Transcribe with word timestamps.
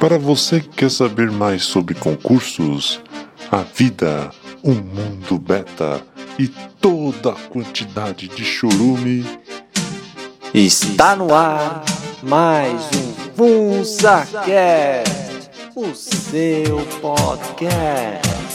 Para 0.00 0.18
você 0.18 0.60
que 0.60 0.68
quer 0.68 0.90
saber 0.90 1.30
mais 1.30 1.62
sobre 1.62 1.94
concursos, 1.94 3.02
a 3.52 3.58
vida, 3.58 4.30
o 4.62 4.70
mundo 4.70 5.38
beta 5.38 6.00
e 6.38 6.48
toda 6.48 7.32
a 7.32 7.48
quantidade 7.50 8.26
de 8.28 8.42
chorume, 8.42 9.26
Está 10.54 11.14
no 11.14 11.34
ar 11.34 11.84
mais 12.22 12.80
um 12.96 13.12
FunsaCast, 13.36 14.40
o 15.76 15.94
seu 15.94 16.80
podcast. 17.00 18.49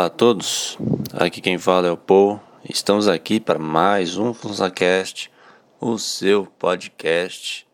Olá 0.00 0.06
a 0.06 0.10
todos. 0.10 0.78
Aqui 1.12 1.42
quem 1.42 1.58
fala 1.58 1.88
é 1.88 1.90
o 1.90 1.96
Paul. 1.96 2.40
Estamos 2.66 3.06
aqui 3.06 3.38
para 3.38 3.58
mais 3.58 4.16
um 4.16 4.32
FunsaCast, 4.32 5.30
o 5.78 5.98
seu 5.98 6.46
podcast. 6.46 7.66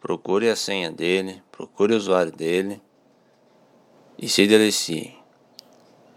Procure 0.00 0.48
a 0.48 0.56
senha 0.56 0.90
dele, 0.90 1.42
procure 1.52 1.92
o 1.92 1.96
usuário 1.98 2.32
dele 2.32 2.80
e 4.16 4.30
se 4.30 4.46
delicie. 4.46 5.14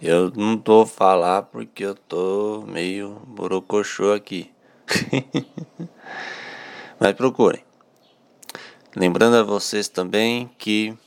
Eu 0.02 0.32
não 0.32 0.58
tô 0.58 0.86
falar 0.86 1.42
porque 1.42 1.84
eu 1.84 1.96
tô 1.96 2.64
meio 2.66 3.22
borocochô 3.28 4.14
aqui. 4.14 4.50
Mas 6.98 7.12
procurem. 7.12 7.62
Lembrando 8.96 9.36
a 9.36 9.44
vocês 9.44 9.90
também 9.90 10.50
que 10.58 10.98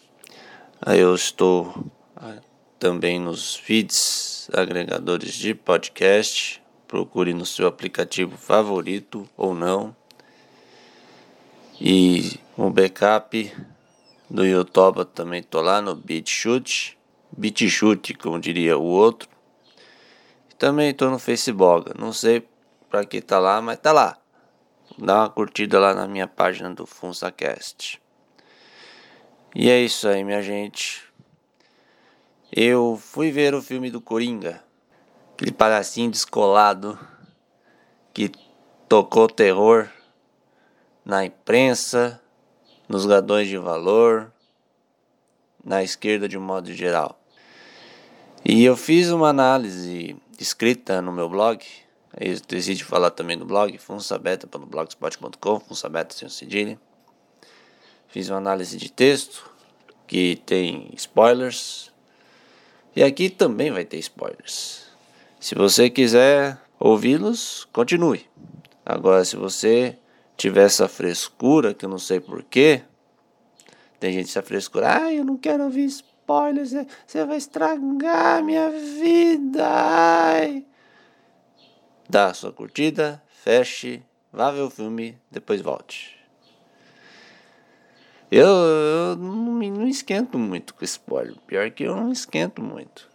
eu 0.87 1.15
estou 1.15 1.91
ah, 2.15 2.37
também 2.79 3.19
nos 3.19 3.57
feeds 3.57 4.34
agregadores 4.53 5.35
de 5.35 5.55
podcast. 5.55 6.63
Procure 6.87 7.33
no 7.33 7.47
seu 7.47 7.67
aplicativo 7.67 8.37
favorito 8.37 9.29
ou 9.37 9.55
não. 9.55 9.95
E 11.81 12.39
o 12.57 12.71
backup 12.71 13.53
do 14.31 14.45
YouTube 14.45 15.05
também 15.07 15.43
tô 15.43 15.61
lá 15.61 15.81
no 15.81 15.95
BitChute. 15.95 16.99
BitChute, 17.37 18.15
como 18.15 18.41
diria 18.41 18.79
o 18.79 18.85
outro. 18.85 19.29
Também 20.59 20.95
tô 20.95 21.11
no 21.11 21.19
Facebook. 21.19 21.91
Não 21.99 22.13
sei 22.13 22.47
para 22.89 23.05
que 23.05 23.21
tá 23.21 23.39
lá, 23.39 23.61
mas 23.61 23.79
tá 23.79 23.93
lá. 23.93 24.19
Dá 24.97 25.21
uma 25.21 25.31
curtida 25.31 25.81
lá 25.81 25.95
na 25.95 26.07
minha 26.07 26.29
página 26.29 26.71
do 26.71 26.87
FunsaCast. 26.87 28.01
E 29.55 29.69
é 29.71 29.81
isso 29.81 30.07
aí, 30.09 30.23
minha 30.23 30.43
gente. 30.43 31.03
Eu 32.57 32.97
fui 32.97 33.33
ver 33.33 33.53
o 33.53 33.61
filme 33.61 33.91
do 33.91 34.01
Coringa. 34.01 34.63
Aquele 35.33 35.51
palhacinho 35.51 36.09
descolado 36.09 36.97
que 38.13 38.31
tocou 38.89 39.27
terror 39.27 39.89
na 41.05 41.25
imprensa, 41.25 42.21
nos 42.89 43.07
gadões 43.07 43.49
de 43.49 43.59
valor, 43.59 44.33
na 45.65 45.83
esquerda 45.83 46.29
de 46.29 46.39
um 46.39 46.41
modo 46.41 46.73
geral. 46.73 47.21
E 48.45 48.65
eu 48.65 48.77
fiz 48.77 49.11
uma 49.11 49.31
análise 49.31 50.17
escrita 50.39 51.03
no 51.03 51.11
meu 51.11 51.29
blog, 51.29 51.67
eu 52.21 52.41
decidi 52.47 52.85
falar 52.85 53.11
também 53.11 53.37
no 53.37 53.45
blog, 53.45 53.77
funsabeta.blogspot.com, 53.79 55.59
funsabeta 55.59 56.15
sem 56.15 56.29
cedilha. 56.29 56.79
Fiz 58.07 58.29
uma 58.29 58.39
análise 58.39 58.77
de 58.77 58.93
texto, 58.93 59.51
que 60.07 60.37
tem 60.47 60.93
spoilers, 60.95 61.93
e 62.97 63.03
aqui 63.03 63.29
também 63.29 63.71
vai 63.71 63.85
ter 63.85 63.99
spoilers. 63.99 64.87
Se 65.41 65.55
você 65.55 65.91
quiser 65.91 66.59
ouvi-los, 66.79 67.67
continue. 67.73 68.27
Agora, 68.85 69.25
se 69.25 69.37
você 69.37 69.99
tiver 70.37 70.65
essa 70.65 70.89
frescura, 70.89 71.75
que 71.75 71.85
eu 71.85 71.89
não 71.89 71.99
sei 71.99 72.21
porquê, 72.21 72.83
tem 73.99 74.13
gente 74.13 74.29
se 74.29 74.41
frescura, 74.43 75.05
ah, 75.05 75.13
eu 75.13 75.25
não 75.25 75.37
quero 75.37 75.65
ouvir 75.65 75.87
spoilers, 75.87 76.73
você 77.07 77.25
vai 77.25 77.37
estragar 77.37 78.43
minha 78.43 78.71
vida. 78.71 79.67
Ai. 79.67 80.65
Dá 82.09 82.27
a 82.27 82.35
sua 82.35 82.53
curtida, 82.53 83.23
feche, 83.29 84.03
vá 84.33 84.51
ver 84.51 84.61
o 84.61 84.71
filme, 84.71 85.19
depois 85.31 85.61
volte. 85.61 86.15
Eu, 88.31 88.47
eu 88.47 89.17
esquento 89.95 90.39
muito 90.39 90.75
com 90.75 90.85
spoiler, 90.85 91.37
pior 91.47 91.71
que 91.71 91.85
eu 91.85 91.97
não 91.97 92.13
esquento 92.13 92.63
muito. 92.63 93.09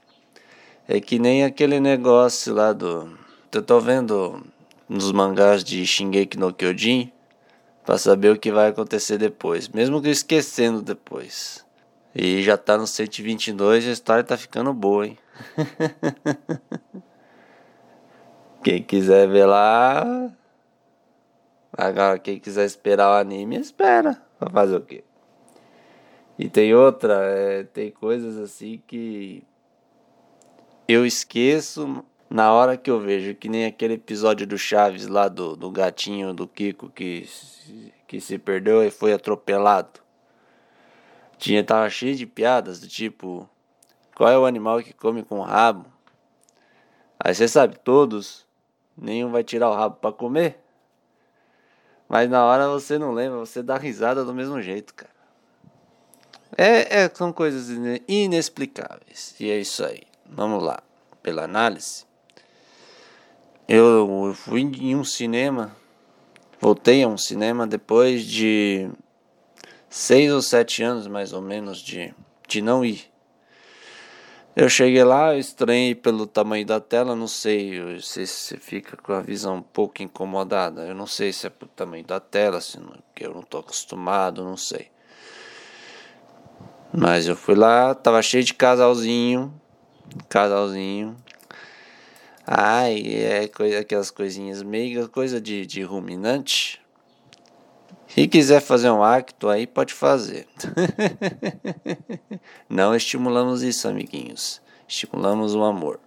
É 0.87 0.99
que 0.99 1.19
nem 1.19 1.43
aquele 1.43 1.79
negócio 1.79 2.53
lá 2.53 2.73
do. 2.73 3.17
Eu 3.51 3.61
tô 3.61 3.79
vendo 3.79 4.43
nos 4.87 5.11
mangás 5.11 5.63
de 5.63 5.85
Shingeki 5.85 6.37
no 6.37 6.53
Kyojin 6.53 7.11
para 7.85 7.97
saber 7.97 8.31
o 8.31 8.39
que 8.39 8.51
vai 8.51 8.69
acontecer 8.69 9.17
depois, 9.17 9.69
mesmo 9.69 10.01
que 10.01 10.07
eu 10.07 10.11
esquecendo 10.11 10.81
depois. 10.81 11.65
E 12.15 12.41
já 12.41 12.57
tá 12.57 12.77
no 12.77 12.87
122 12.87 13.85
e 13.85 13.89
a 13.89 13.91
história 13.91 14.23
tá 14.23 14.35
ficando 14.35 14.73
boa, 14.73 15.05
hein? 15.05 15.17
quem 18.63 18.81
quiser 18.81 19.27
ver 19.27 19.45
lá. 19.45 20.31
Agora, 21.71 22.17
quem 22.17 22.39
quiser 22.39 22.65
esperar 22.65 23.11
o 23.11 23.19
anime, 23.19 23.57
espera. 23.57 24.19
Vai 24.39 24.49
fazer 24.51 24.75
o 24.75 24.81
quê? 24.81 25.03
E 26.39 26.47
tem 26.47 26.73
outra, 26.73 27.15
é, 27.15 27.63
tem 27.65 27.91
coisas 27.91 28.37
assim 28.37 28.81
que 28.87 29.43
eu 30.87 31.05
esqueço 31.05 32.01
na 32.29 32.53
hora 32.53 32.77
que 32.77 32.89
eu 32.89 32.97
vejo, 32.97 33.35
que 33.35 33.49
nem 33.49 33.65
aquele 33.65 33.95
episódio 33.95 34.47
do 34.47 34.57
Chaves 34.57 35.05
lá 35.07 35.27
do, 35.27 35.57
do 35.57 35.69
gatinho 35.69 36.33
do 36.33 36.47
Kiko 36.47 36.89
que, 36.91 37.27
que 38.07 38.21
se 38.21 38.37
perdeu 38.37 38.81
e 38.81 38.89
foi 38.89 39.11
atropelado. 39.11 39.99
Tinha, 41.37 41.61
tava 41.61 41.89
cheio 41.89 42.15
de 42.15 42.25
piadas 42.25 42.79
do 42.79 42.87
tipo, 42.87 43.47
qual 44.15 44.29
é 44.29 44.39
o 44.39 44.45
animal 44.45 44.81
que 44.81 44.93
come 44.93 45.23
com 45.23 45.39
o 45.39 45.43
rabo? 45.43 45.87
Aí 47.19 47.35
você 47.35 47.49
sabe, 47.49 47.77
todos, 47.79 48.47
nenhum 48.97 49.29
vai 49.29 49.43
tirar 49.43 49.69
o 49.69 49.75
rabo 49.75 49.97
para 49.97 50.13
comer. 50.13 50.57
Mas 52.07 52.29
na 52.29 52.45
hora 52.45 52.69
você 52.69 52.97
não 52.97 53.11
lembra, 53.11 53.39
você 53.39 53.61
dá 53.61 53.77
risada 53.77 54.23
do 54.23 54.33
mesmo 54.33 54.61
jeito, 54.61 54.93
cara. 54.93 55.18
É, 56.61 57.03
é, 57.03 57.09
são 57.13 57.31
coisas 57.31 57.69
inexplicáveis. 58.05 59.33
E 59.39 59.49
é 59.49 59.57
isso 59.57 59.81
aí. 59.81 60.01
Vamos 60.25 60.61
lá, 60.61 60.83
pela 61.23 61.45
análise. 61.45 62.03
Eu 63.65 64.33
fui 64.35 64.59
em 64.63 64.93
um 64.93 65.05
cinema, 65.05 65.73
voltei 66.59 67.01
a 67.01 67.07
um 67.07 67.17
cinema 67.17 67.65
depois 67.65 68.25
de 68.25 68.89
seis 69.89 70.33
ou 70.33 70.41
sete 70.41 70.83
anos 70.83 71.07
mais 71.07 71.31
ou 71.31 71.41
menos 71.41 71.77
de, 71.77 72.13
de 72.45 72.61
não 72.61 72.83
ir. 72.83 73.09
Eu 74.53 74.67
cheguei 74.67 75.05
lá, 75.05 75.33
eu 75.33 75.39
estranhei 75.39 75.95
pelo 75.95 76.27
tamanho 76.27 76.65
da 76.65 76.81
tela, 76.81 77.15
não 77.15 77.27
sei 77.29 78.01
se 78.01 78.27
você 78.27 78.57
fica 78.57 78.97
com 78.97 79.13
a 79.13 79.21
visão 79.21 79.55
um 79.55 79.61
pouco 79.61 80.03
incomodada. 80.03 80.85
Eu 80.85 80.93
não 80.93 81.07
sei 81.07 81.31
se 81.31 81.47
é 81.47 81.49
pelo 81.49 81.71
tamanho 81.71 82.03
da 82.03 82.19
tela, 82.19 82.59
se 82.59 82.77
não, 82.77 82.95
que 83.15 83.25
eu 83.25 83.33
não 83.33 83.39
estou 83.39 83.61
acostumado, 83.61 84.43
não 84.43 84.57
sei. 84.57 84.91
Mas 87.01 87.25
eu 87.27 87.35
fui 87.37 87.55
lá, 87.55 87.95
tava 87.95 88.21
cheio 88.21 88.43
de 88.43 88.53
casalzinho, 88.53 89.53
casalzinho. 90.27 91.15
Ai, 92.45 93.01
é 93.07 93.47
coisa, 93.47 93.79
aquelas 93.79 94.11
coisinhas 94.11 94.61
meio 94.61 95.07
coisa 95.07 95.39
de, 95.39 95.65
de 95.65 95.81
ruminante. 95.81 96.81
Se 98.05 98.27
quiser 98.27 98.59
fazer 98.59 98.89
um 98.89 99.01
acto 99.01 99.47
aí, 99.47 99.65
pode 99.65 99.93
fazer. 99.93 100.45
Não 102.67 102.93
estimulamos 102.93 103.63
isso, 103.63 103.87
amiguinhos. 103.87 104.61
Estimulamos 104.85 105.55
o 105.55 105.63
amor. 105.63 106.01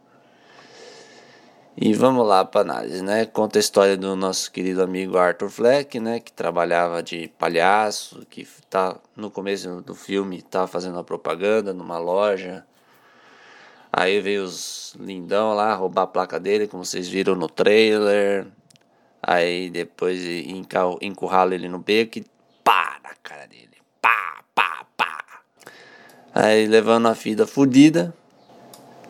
E 1.74 1.94
vamos 1.94 2.26
lá 2.26 2.44
para 2.44 2.60
análise, 2.60 3.02
né? 3.02 3.24
Conta 3.24 3.58
a 3.58 3.60
história 3.60 3.96
do 3.96 4.14
nosso 4.14 4.52
querido 4.52 4.82
amigo 4.82 5.16
Arthur 5.16 5.48
Fleck, 5.48 5.98
né? 5.98 6.20
Que 6.20 6.30
trabalhava 6.30 7.02
de 7.02 7.28
palhaço, 7.38 8.26
que 8.28 8.46
tá 8.68 8.96
no 9.16 9.30
começo 9.30 9.80
do 9.80 9.94
filme 9.94 10.42
tava 10.42 10.66
fazendo 10.66 10.94
uma 10.94 11.04
propaganda 11.04 11.72
numa 11.72 11.98
loja. 11.98 12.62
Aí 13.90 14.20
veio 14.20 14.44
os 14.44 14.94
lindão 15.00 15.54
lá 15.54 15.74
roubar 15.74 16.02
a 16.02 16.06
placa 16.06 16.38
dele, 16.38 16.68
como 16.68 16.84
vocês 16.84 17.08
viram 17.08 17.34
no 17.34 17.48
trailer. 17.48 18.46
Aí 19.22 19.70
depois 19.70 20.20
encurrala 21.00 21.54
ele 21.54 21.68
no 21.70 21.78
beco 21.78 22.18
e 22.18 22.26
pá 22.62 22.98
na 23.02 23.14
cara 23.22 23.46
dele. 23.46 23.78
Pá, 24.00 24.44
pá, 24.54 24.84
pá. 24.94 25.24
Aí 26.34 26.66
levando 26.66 27.08
a 27.08 27.14
filha 27.14 27.46
fudida. 27.46 28.14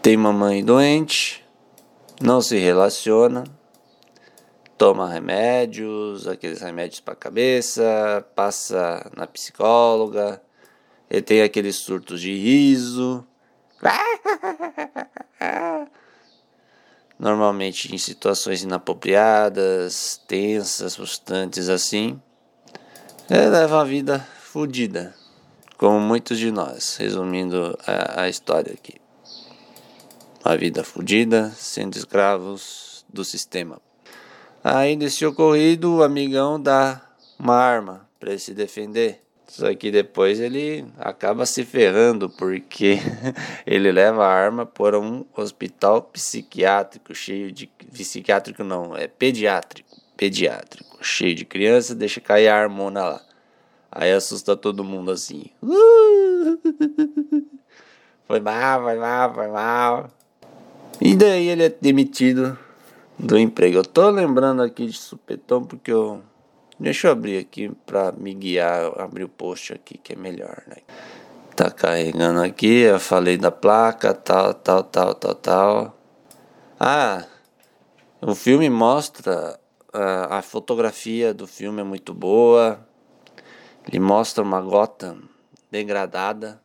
Tem 0.01 0.17
mamãe 0.17 0.65
doente. 0.65 1.42
Não 2.23 2.41
se 2.41 2.57
relaciona. 2.57 3.43
Toma 4.79 5.09
remédios, 5.09 6.29
aqueles 6.29 6.61
remédios 6.61 7.01
para 7.01 7.17
cabeça. 7.17 8.25
Passa 8.37 9.11
na 9.17 9.27
psicóloga. 9.27 10.41
Ele 11.11 11.23
tem 11.23 11.43
aqueles 11.43 11.75
surtos 11.77 12.21
de 12.21 12.33
riso. 12.33 13.27
normalmente 17.19 17.93
em 17.93 17.99
situações 17.99 18.63
inapropriadas, 18.63 20.23
tensas, 20.29 20.95
frustrantes 20.95 21.69
assim. 21.69 22.23
Ele 23.29 23.49
leva 23.49 23.79
uma 23.79 23.85
vida 23.85 24.21
fodida, 24.41 25.13
como 25.77 25.99
muitos 25.99 26.39
de 26.39 26.53
nós, 26.53 26.97
resumindo 26.97 27.77
a, 27.85 28.23
a 28.23 28.29
história 28.29 28.73
aqui. 28.73 29.02
Uma 30.45 30.57
vida 30.57 30.83
fodida, 30.83 31.51
sendo 31.51 31.97
escravos 31.97 33.07
do 33.09 33.25
sistema. 33.25 33.81
Aí, 34.65 34.97
nesse 34.97 35.25
ocorrido, 35.25 35.97
o 35.97 36.03
amigão 36.03 36.61
dá 36.61 37.01
uma 37.39 37.55
arma 37.55 38.09
para 38.19 38.31
ele 38.31 38.41
se 38.41 38.53
defender. 38.53 39.21
Só 39.47 39.73
que 39.75 39.91
depois 39.91 40.41
ele 40.41 40.85
acaba 40.99 41.47
se 41.47 41.65
ferrando 41.65 42.29
porque 42.29 42.99
ele 43.65 43.93
leva 43.93 44.27
a 44.27 44.33
arma 44.33 44.67
para 44.67 44.99
um 44.99 45.25
hospital 45.37 46.03
psiquiátrico 46.03 47.15
cheio 47.15 47.53
de 47.53 47.69
psiquiátrico 47.93 48.65
não, 48.65 48.97
é 48.97 49.07
pediátrico, 49.07 49.91
pediátrico, 50.17 50.99
cheio 51.05 51.35
de 51.35 51.45
criança, 51.45 51.95
deixa 51.95 52.21
cair 52.21 52.49
a 52.49 52.57
armona 52.57 53.05
lá. 53.05 53.23
Aí 53.91 54.11
assusta 54.11 54.57
todo 54.57 54.83
mundo 54.83 55.11
assim. 55.13 55.45
Foi 58.27 58.41
mal, 58.41 58.83
foi 58.83 58.97
mal, 58.97 59.35
foi 59.35 59.49
mal. 59.49 60.11
E 61.05 61.17
daí 61.17 61.49
ele 61.49 61.65
é 61.65 61.69
demitido 61.69 62.57
do 63.19 63.37
emprego. 63.37 63.79
Eu 63.79 63.85
tô 63.85 64.09
lembrando 64.09 64.63
aqui 64.63 64.87
de 64.87 64.97
supetão 64.97 65.65
porque 65.65 65.91
eu 65.91 66.23
Deixa 66.83 67.07
eu 67.07 67.13
abrir 67.13 67.39
aqui 67.39 67.71
para 67.87 68.11
me 68.11 68.35
guiar, 68.35 69.01
abrir 69.01 69.23
o 69.23 69.29
post 69.29 69.73
aqui 69.73 69.97
que 69.97 70.15
é 70.15 70.17
melhor, 70.17 70.65
né? 70.67 70.79
Tá 71.55 71.71
carregando 71.71 72.43
aqui, 72.43 72.81
eu 72.81 72.99
falei 72.99 73.37
da 73.37 73.53
placa, 73.53 74.13
tal, 74.13 74.53
tal, 74.53 74.83
tal, 74.83 75.15
tal, 75.15 75.35
tal. 75.37 75.99
Ah, 76.81 77.25
o 78.21 78.35
filme 78.35 78.69
mostra 78.69 79.61
a, 79.93 80.39
a 80.39 80.43
fotografia 80.43 81.33
do 81.33 81.47
filme 81.47 81.83
é 81.83 81.85
muito 81.85 82.13
boa. 82.13 82.85
Ele 83.87 84.01
mostra 84.01 84.43
uma 84.43 84.61
Gotham 84.61 85.19
degradada, 85.71 86.61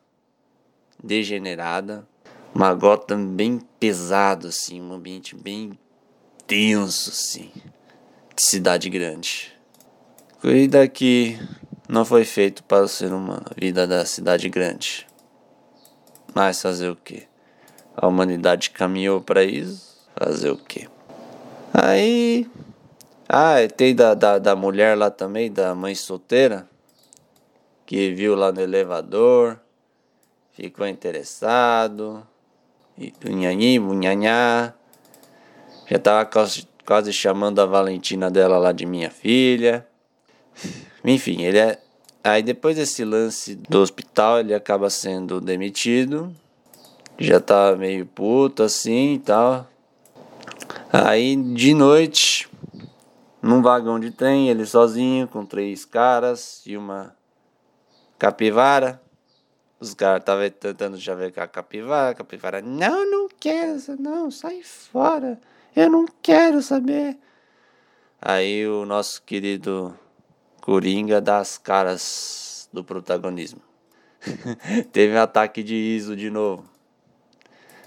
degenerada, 1.00 2.04
uma 2.58 2.74
Gotham 2.74 3.24
bem 3.24 3.60
pesado 3.78 4.48
assim, 4.48 4.82
um 4.82 4.92
ambiente 4.92 5.36
bem 5.36 5.78
tenso 6.44 7.10
assim, 7.10 7.52
de 8.34 8.42
cidade 8.42 8.90
grande. 8.90 9.52
Vida 10.42 10.88
que 10.88 11.38
não 11.88 12.04
foi 12.04 12.24
feito 12.24 12.64
para 12.64 12.88
ser 12.88 13.12
humano, 13.12 13.44
a 13.48 13.60
vida 13.60 13.86
da 13.86 14.04
cidade 14.04 14.48
grande. 14.48 15.06
Mas 16.34 16.60
fazer 16.60 16.90
o 16.90 16.96
que? 16.96 17.28
A 17.96 18.08
humanidade 18.08 18.70
caminhou 18.70 19.20
para 19.20 19.44
isso, 19.44 19.96
fazer 20.16 20.50
o 20.50 20.56
que? 20.56 20.88
Aí. 21.72 22.50
Ah, 23.28 23.56
tem 23.76 23.94
da, 23.94 24.14
da, 24.14 24.38
da 24.40 24.56
mulher 24.56 24.98
lá 24.98 25.12
também, 25.12 25.52
da 25.52 25.76
mãe 25.76 25.94
solteira, 25.94 26.68
que 27.86 28.12
viu 28.14 28.34
lá 28.34 28.50
no 28.50 28.60
elevador, 28.60 29.60
ficou 30.50 30.88
interessado, 30.88 32.26
unhani, 33.24 33.78
unhanhá, 33.78 34.74
já 35.86 35.98
tava 35.98 36.24
quase, 36.26 36.68
quase 36.84 37.12
chamando 37.12 37.60
a 37.60 37.66
Valentina 37.66 38.30
dela 38.30 38.58
lá 38.58 38.72
de 38.72 38.84
minha 38.84 39.10
filha. 39.10 39.86
Enfim, 41.04 41.42
ele 41.42 41.58
é. 41.58 41.78
Aí 42.22 42.42
depois 42.42 42.76
desse 42.76 43.04
lance 43.04 43.54
do 43.54 43.80
hospital, 43.80 44.40
ele 44.40 44.52
acaba 44.52 44.90
sendo 44.90 45.40
demitido. 45.40 46.34
Já 47.18 47.40
tá 47.40 47.74
meio 47.76 48.04
puto 48.04 48.62
assim 48.62 49.14
e 49.14 49.18
tal. 49.18 49.66
Aí 50.92 51.36
de 51.36 51.74
noite, 51.74 52.48
num 53.40 53.62
vagão 53.62 53.98
de 53.98 54.10
trem, 54.10 54.48
ele 54.48 54.66
sozinho, 54.66 55.26
com 55.26 55.44
três 55.44 55.84
caras 55.84 56.62
e 56.66 56.76
uma 56.76 57.14
capivara. 58.18 59.00
Os 59.80 59.94
caras 59.94 60.20
estavam 60.20 60.50
tentando 60.50 60.98
chavecar 60.98 61.44
a 61.44 61.48
capivara. 61.48 62.10
A 62.10 62.14
capivara, 62.14 62.60
não, 62.60 63.08
não 63.08 63.28
quero, 63.28 63.78
não, 63.98 64.30
sai 64.30 64.62
fora. 64.62 65.40
Eu 65.74 65.88
não 65.88 66.06
quero 66.20 66.60
saber. 66.60 67.16
Aí 68.20 68.66
o 68.66 68.84
nosso 68.84 69.22
querido 69.22 69.96
Coringa 70.60 71.20
das 71.20 71.56
caras 71.56 72.68
do 72.72 72.82
protagonismo. 72.82 73.62
Teve 74.92 75.14
um 75.14 75.20
ataque 75.20 75.62
de 75.62 75.74
riso 75.74 76.16
de 76.16 76.28
novo. 76.28 76.68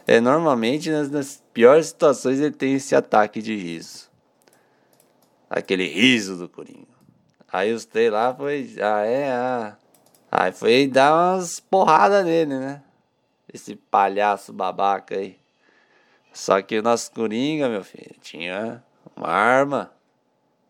É, 0.07 0.19
normalmente 0.19 0.89
nas, 0.89 1.11
nas, 1.11 1.43
piores 1.53 1.88
situações 1.88 2.39
ele 2.39 2.55
tem 2.55 2.75
esse 2.75 2.95
ataque 2.95 3.41
de 3.41 3.55
riso. 3.55 4.09
Aquele 5.49 5.85
riso 5.85 6.38
do 6.38 6.47
Coringa. 6.47 6.88
Aí 7.51 7.73
os 7.73 7.83
três 7.83 8.09
lá 8.11 8.33
foi. 8.33 8.73
Ah, 8.81 9.05
é, 9.05 9.31
ah. 9.31 9.77
Aí 10.31 10.53
foi 10.53 10.87
dar 10.87 11.13
umas 11.13 11.59
porradas 11.59 12.23
nele, 12.23 12.57
né? 12.57 12.81
Esse 13.53 13.75
palhaço 13.75 14.53
babaca 14.53 15.15
aí. 15.15 15.37
Só 16.31 16.61
que 16.61 16.79
o 16.79 16.81
nosso 16.81 17.11
Coringa, 17.11 17.67
meu 17.67 17.83
filho, 17.83 18.15
tinha 18.21 18.81
uma 19.13 19.27
arma. 19.27 19.91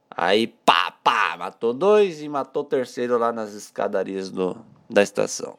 Aí 0.10 0.48
pá, 0.48 0.92
pá, 1.04 1.38
matou 1.38 1.74
dois 1.74 2.22
e 2.24 2.28
matou 2.28 2.64
o 2.64 2.66
terceiro 2.66 3.20
lá 3.20 3.32
nas 3.32 3.54
escadarias 3.54 4.32
do, 4.32 4.58
da 4.90 5.04
estação. 5.04 5.56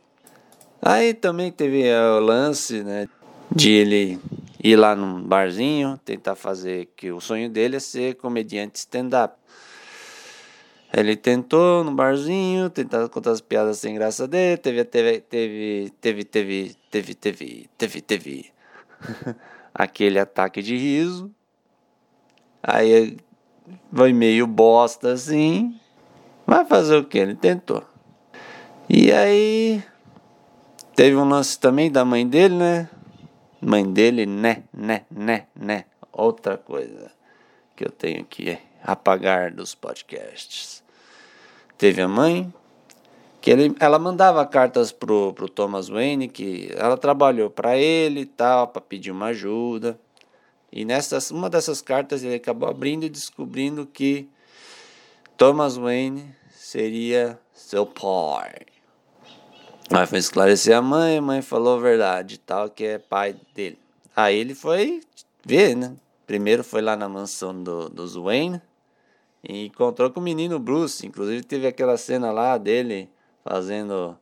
Aí 0.80 1.14
também 1.14 1.52
teve 1.52 1.84
o 1.94 2.18
lance, 2.18 2.82
né, 2.82 3.08
de 3.54 3.70
ele 3.70 4.20
ir 4.62 4.74
lá 4.74 4.96
num 4.96 5.22
barzinho, 5.22 5.98
tentar 6.04 6.34
fazer 6.34 6.90
que 6.96 7.12
o 7.12 7.20
sonho 7.20 7.48
dele 7.48 7.76
é 7.76 7.80
ser 7.80 8.16
comediante 8.16 8.80
stand-up. 8.80 9.36
Ele 10.94 11.16
tentou 11.16 11.82
no 11.82 11.92
barzinho, 11.92 12.68
tentar 12.68 13.08
contar 13.08 13.30
as 13.30 13.40
piadas 13.40 13.78
sem 13.78 13.94
graça 13.94 14.28
dele, 14.28 14.58
teve, 14.58 14.84
teve, 14.84 15.20
teve, 15.20 15.92
teve, 16.00 16.24
teve, 16.24 16.74
teve, 16.90 17.24
teve, 17.24 17.70
teve, 17.78 18.00
teve 18.02 18.52
aquele 19.72 20.18
ataque 20.18 20.60
de 20.60 20.76
riso. 20.76 21.30
Aí 22.62 23.16
foi 23.90 24.12
meio 24.12 24.46
bosta 24.46 25.12
assim. 25.12 25.74
Vai 26.46 26.66
fazer 26.66 26.96
o 26.96 27.04
que? 27.04 27.18
Ele 27.18 27.34
tentou. 27.34 27.82
E 28.86 29.10
aí 29.10 29.82
teve 30.94 31.16
um 31.16 31.26
lance 31.26 31.58
também 31.58 31.90
da 31.90 32.04
mãe 32.04 32.28
dele, 32.28 32.54
né? 32.54 32.90
Mãe 33.62 33.90
dele, 33.90 34.26
né, 34.26 34.64
né, 34.72 35.06
né, 35.10 35.46
né. 35.54 35.84
Outra 36.12 36.58
coisa 36.58 37.10
que 37.74 37.84
eu 37.84 37.90
tenho 37.90 38.24
que 38.24 38.58
apagar 38.82 39.52
dos 39.52 39.74
podcasts. 39.74 40.81
Teve 41.82 42.00
a 42.00 42.06
mãe, 42.06 42.54
que 43.40 43.50
ele, 43.50 43.74
ela 43.80 43.98
mandava 43.98 44.46
cartas 44.46 44.92
pro, 44.92 45.32
pro 45.32 45.48
Thomas 45.48 45.88
Wayne, 45.88 46.28
que 46.28 46.70
ela 46.76 46.96
trabalhou 46.96 47.50
para 47.50 47.76
ele 47.76 48.20
e 48.20 48.24
tal, 48.24 48.68
para 48.68 48.80
pedir 48.80 49.10
uma 49.10 49.26
ajuda. 49.26 49.98
E 50.70 50.84
nessas, 50.84 51.32
uma 51.32 51.50
dessas 51.50 51.82
cartas 51.82 52.22
ele 52.22 52.36
acabou 52.36 52.68
abrindo 52.68 53.04
e 53.04 53.08
descobrindo 53.08 53.84
que 53.84 54.28
Thomas 55.36 55.76
Wayne 55.76 56.32
seria 56.52 57.36
seu 57.52 57.84
pai. 57.84 58.60
Aí 59.90 60.06
foi 60.06 60.20
esclarecer 60.20 60.76
a 60.76 60.80
mãe, 60.80 61.18
a 61.18 61.20
mãe 61.20 61.42
falou 61.42 61.78
a 61.78 61.82
verdade 61.82 62.38
tal, 62.38 62.70
que 62.70 62.84
é 62.84 62.98
pai 63.00 63.34
dele. 63.52 63.80
Aí 64.14 64.38
ele 64.38 64.54
foi 64.54 65.00
ver, 65.44 65.74
né? 65.74 65.96
Primeiro 66.28 66.62
foi 66.62 66.80
lá 66.80 66.96
na 66.96 67.08
mansão 67.08 67.60
do, 67.60 67.88
dos 67.88 68.14
Wayne 68.14 68.62
e 69.42 69.66
encontrou 69.66 70.10
com 70.10 70.20
o 70.20 70.22
menino 70.22 70.58
Bruce. 70.58 71.06
Inclusive 71.06 71.42
teve 71.42 71.66
aquela 71.66 71.96
cena 71.96 72.30
lá 72.30 72.56
dele 72.56 73.10
fazendo 73.44 74.16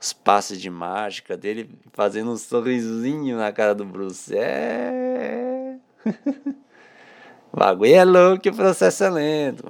os 0.00 0.12
passes 0.12 0.60
de 0.60 0.68
mágica, 0.68 1.36
dele 1.36 1.70
fazendo 1.92 2.30
um 2.30 2.36
sorrisinho 2.36 3.38
na 3.38 3.50
cara 3.52 3.74
do 3.74 3.84
Bruce. 3.84 4.36
É 4.36 5.78
o 7.52 7.56
bagulho 7.56 7.94
é 7.94 8.04
louco 8.04 8.48
o 8.48 8.54
processo 8.54 9.04
é 9.04 9.10
lento. 9.10 9.64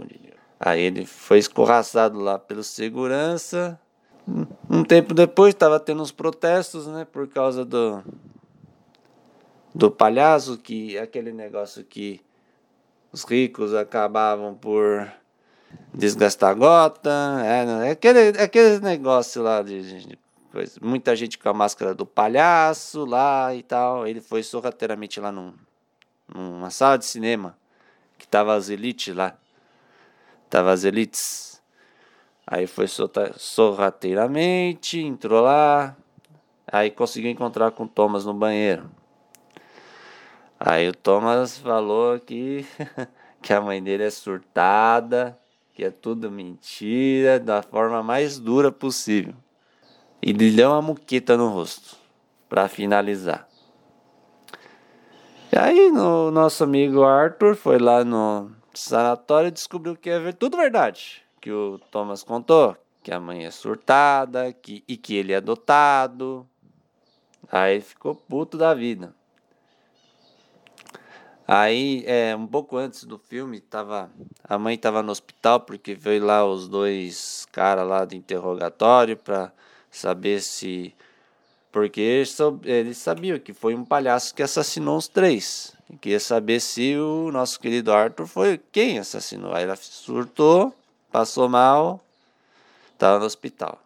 Aí 0.59 0.83
ele 0.83 1.07
foi 1.07 1.39
escorraçado 1.39 2.19
lá 2.19 2.39
pelo 2.39 2.65
segurança. 2.65 3.79
Um 4.71 4.83
tempo 4.83 5.13
depois 5.13 5.53
estava 5.53 5.79
tendo 5.79 6.03
uns 6.03 6.11
protestos, 6.11 6.87
né? 6.87 7.05
Por 7.05 7.29
causa 7.29 7.65
do 7.65 8.03
do 9.75 9.91
palhaço, 9.91 10.57
que 10.57 10.97
aquele 10.97 11.33
negócio 11.33 11.85
que 11.85 12.21
os 13.15 13.23
ricos 13.23 13.73
acabavam 13.73 14.55
por 14.55 15.09
desgastar 15.95 16.51
a 16.51 16.55
gota. 16.55 17.11
É, 17.45 17.89
é 17.89 17.91
aquele, 17.93 18.19
é 18.37 18.43
aquele 18.43 18.81
negócio 18.81 19.41
lá 19.41 19.63
de, 19.63 20.05
de 20.05 20.19
coisa. 20.51 20.73
Muita 20.83 21.15
gente 21.15 21.39
com 21.39 21.49
a 21.49 21.55
máscara 21.55 21.95
do 21.95 22.05
palhaço 22.05 23.05
lá 23.05 23.55
e 23.55 23.63
tal. 23.63 24.05
Ele 24.05 24.21
foi 24.21 24.43
sorrateiramente 24.43 25.21
lá 25.21 25.31
num 25.31 25.55
numa 26.35 26.71
sala 26.71 26.97
de 26.97 27.05
cinema, 27.05 27.57
que 28.19 28.27
tava 28.27 28.57
as 28.57 28.69
elites 28.69 29.15
lá. 29.15 29.37
Tava 30.51 30.73
as 30.73 30.83
elites. 30.83 31.63
Aí 32.45 32.67
foi 32.67 32.87
sorrateiramente, 33.37 34.99
entrou 34.99 35.41
lá, 35.43 35.97
aí 36.67 36.91
conseguiu 36.91 37.31
encontrar 37.31 37.71
com 37.71 37.87
Thomas 37.87 38.25
no 38.25 38.35
banheiro. 38.35 38.91
Aí 40.59 40.89
o 40.89 40.95
Thomas 40.95 41.59
falou 41.59 42.19
que, 42.19 42.67
que 43.43 43.53
a 43.53 43.61
mãe 43.61 43.83
dele 43.83 44.05
é 44.05 44.11
surtada, 44.11 45.39
que 45.75 45.85
é 45.85 45.91
tudo 45.91 46.31
mentira, 46.31 47.41
da 47.41 47.63
forma 47.63 48.03
mais 48.03 48.39
dura 48.39 48.71
possível. 48.71 49.35
E 50.23 50.33
lhe 50.33 50.51
deu 50.51 50.71
uma 50.71 50.81
muqueta 50.81 51.37
no 51.37 51.49
rosto, 51.49 51.97
para 52.49 52.69
finalizar. 52.69 53.49
E 55.53 55.59
aí 55.59 55.91
o 55.91 56.31
nosso 56.31 56.65
amigo 56.65 57.05
Arthur 57.05 57.55
foi 57.55 57.79
lá 57.79 58.05
no 58.05 58.51
sanatório 58.73 59.49
e 59.49 59.53
descobriu 59.53 59.97
que 59.97 60.11
é 60.11 60.33
tudo 60.33 60.57
verdade. 60.57 61.23
Que 61.41 61.53
o 61.53 61.79
Thomas 61.91 62.23
contou, 62.23 62.77
que 63.03 63.13
a 63.13 63.21
mãe 63.21 63.45
é 63.45 63.51
surtada 63.51 64.53
que, 64.53 64.83
e 64.89 64.97
que 64.97 65.15
ele 65.15 65.33
é 65.33 65.37
adotado. 65.37 66.49
Aí 67.53 67.81
ficou 67.81 68.15
puto 68.15 68.57
da 68.57 68.73
vida. 68.73 69.15
Aí, 71.47 72.03
é, 72.07 72.35
um 72.35 72.47
pouco 72.47 72.77
antes 72.77 73.05
do 73.05 73.19
filme, 73.19 73.61
tava, 73.61 74.11
a 74.43 74.59
mãe 74.59 74.77
estava 74.77 75.03
no 75.03 75.13
hospital 75.13 75.61
porque 75.61 75.95
veio 75.95 76.25
lá 76.25 76.45
os 76.45 76.67
dois 76.69 77.47
caras 77.53 77.87
lá 77.87 78.05
do 78.07 78.15
interrogatório 78.15 79.17
para 79.17 79.53
saber 79.91 80.41
se. 80.41 80.95
Porque 81.71 82.01
eles, 82.01 82.39
eles 82.65 82.99
sabiam 82.99 83.39
que 83.39 83.53
foi 83.53 83.75
um 83.75 83.85
palhaço 83.85 84.35
que 84.35 84.43
assassinou 84.43 84.97
os 84.97 85.09
três. 85.09 85.75
E 85.91 85.97
queria 85.97 86.21
saber 86.21 86.61
se 86.61 86.97
o 86.97 87.31
nosso 87.31 87.61
querido 87.61 87.93
Arthur 87.93 88.27
foi 88.27 88.59
quem 88.73 88.99
assassinou. 88.99 89.53
Aí 89.53 89.65
ela 89.65 89.77
surtou, 89.77 90.73
passou 91.11 91.49
mal, 91.49 92.03
estava 92.93 93.19
no 93.19 93.27
hospital. 93.27 93.79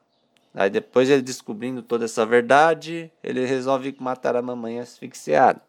Aí 0.54 0.70
depois 0.70 1.08
ele 1.10 1.22
descobrindo 1.22 1.82
toda 1.82 2.04
essa 2.04 2.24
verdade, 2.24 3.10
ele 3.22 3.44
resolve 3.46 3.96
matar 3.98 4.36
a 4.36 4.42
mamãe 4.42 4.78
asfixiada. 4.78 5.60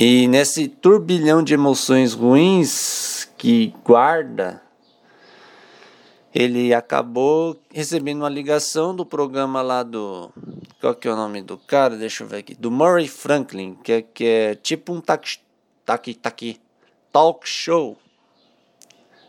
E 0.00 0.28
nesse 0.28 0.68
turbilhão 0.68 1.42
de 1.42 1.54
emoções 1.54 2.14
ruins 2.14 3.28
que 3.36 3.74
guarda, 3.84 4.62
ele 6.32 6.72
acabou 6.72 7.60
recebendo 7.68 8.18
uma 8.18 8.28
ligação 8.28 8.94
do 8.94 9.04
programa 9.04 9.60
lá 9.60 9.82
do. 9.82 10.30
Qual 10.80 10.94
que 10.94 11.08
é 11.08 11.10
o 11.10 11.16
nome 11.16 11.42
do 11.42 11.58
cara? 11.58 11.96
Deixa 11.96 12.22
eu 12.22 12.28
ver 12.28 12.36
aqui. 12.36 12.54
Do 12.54 12.70
Murray 12.70 13.08
Franklin, 13.08 13.74
que 13.82 13.90
é, 13.90 14.02
que 14.02 14.24
é 14.24 14.54
tipo 14.54 14.92
um 14.92 15.00
tac, 15.00 15.40
tac, 15.84 16.14
tac, 16.14 16.60
talk 17.10 17.48
show. 17.48 17.98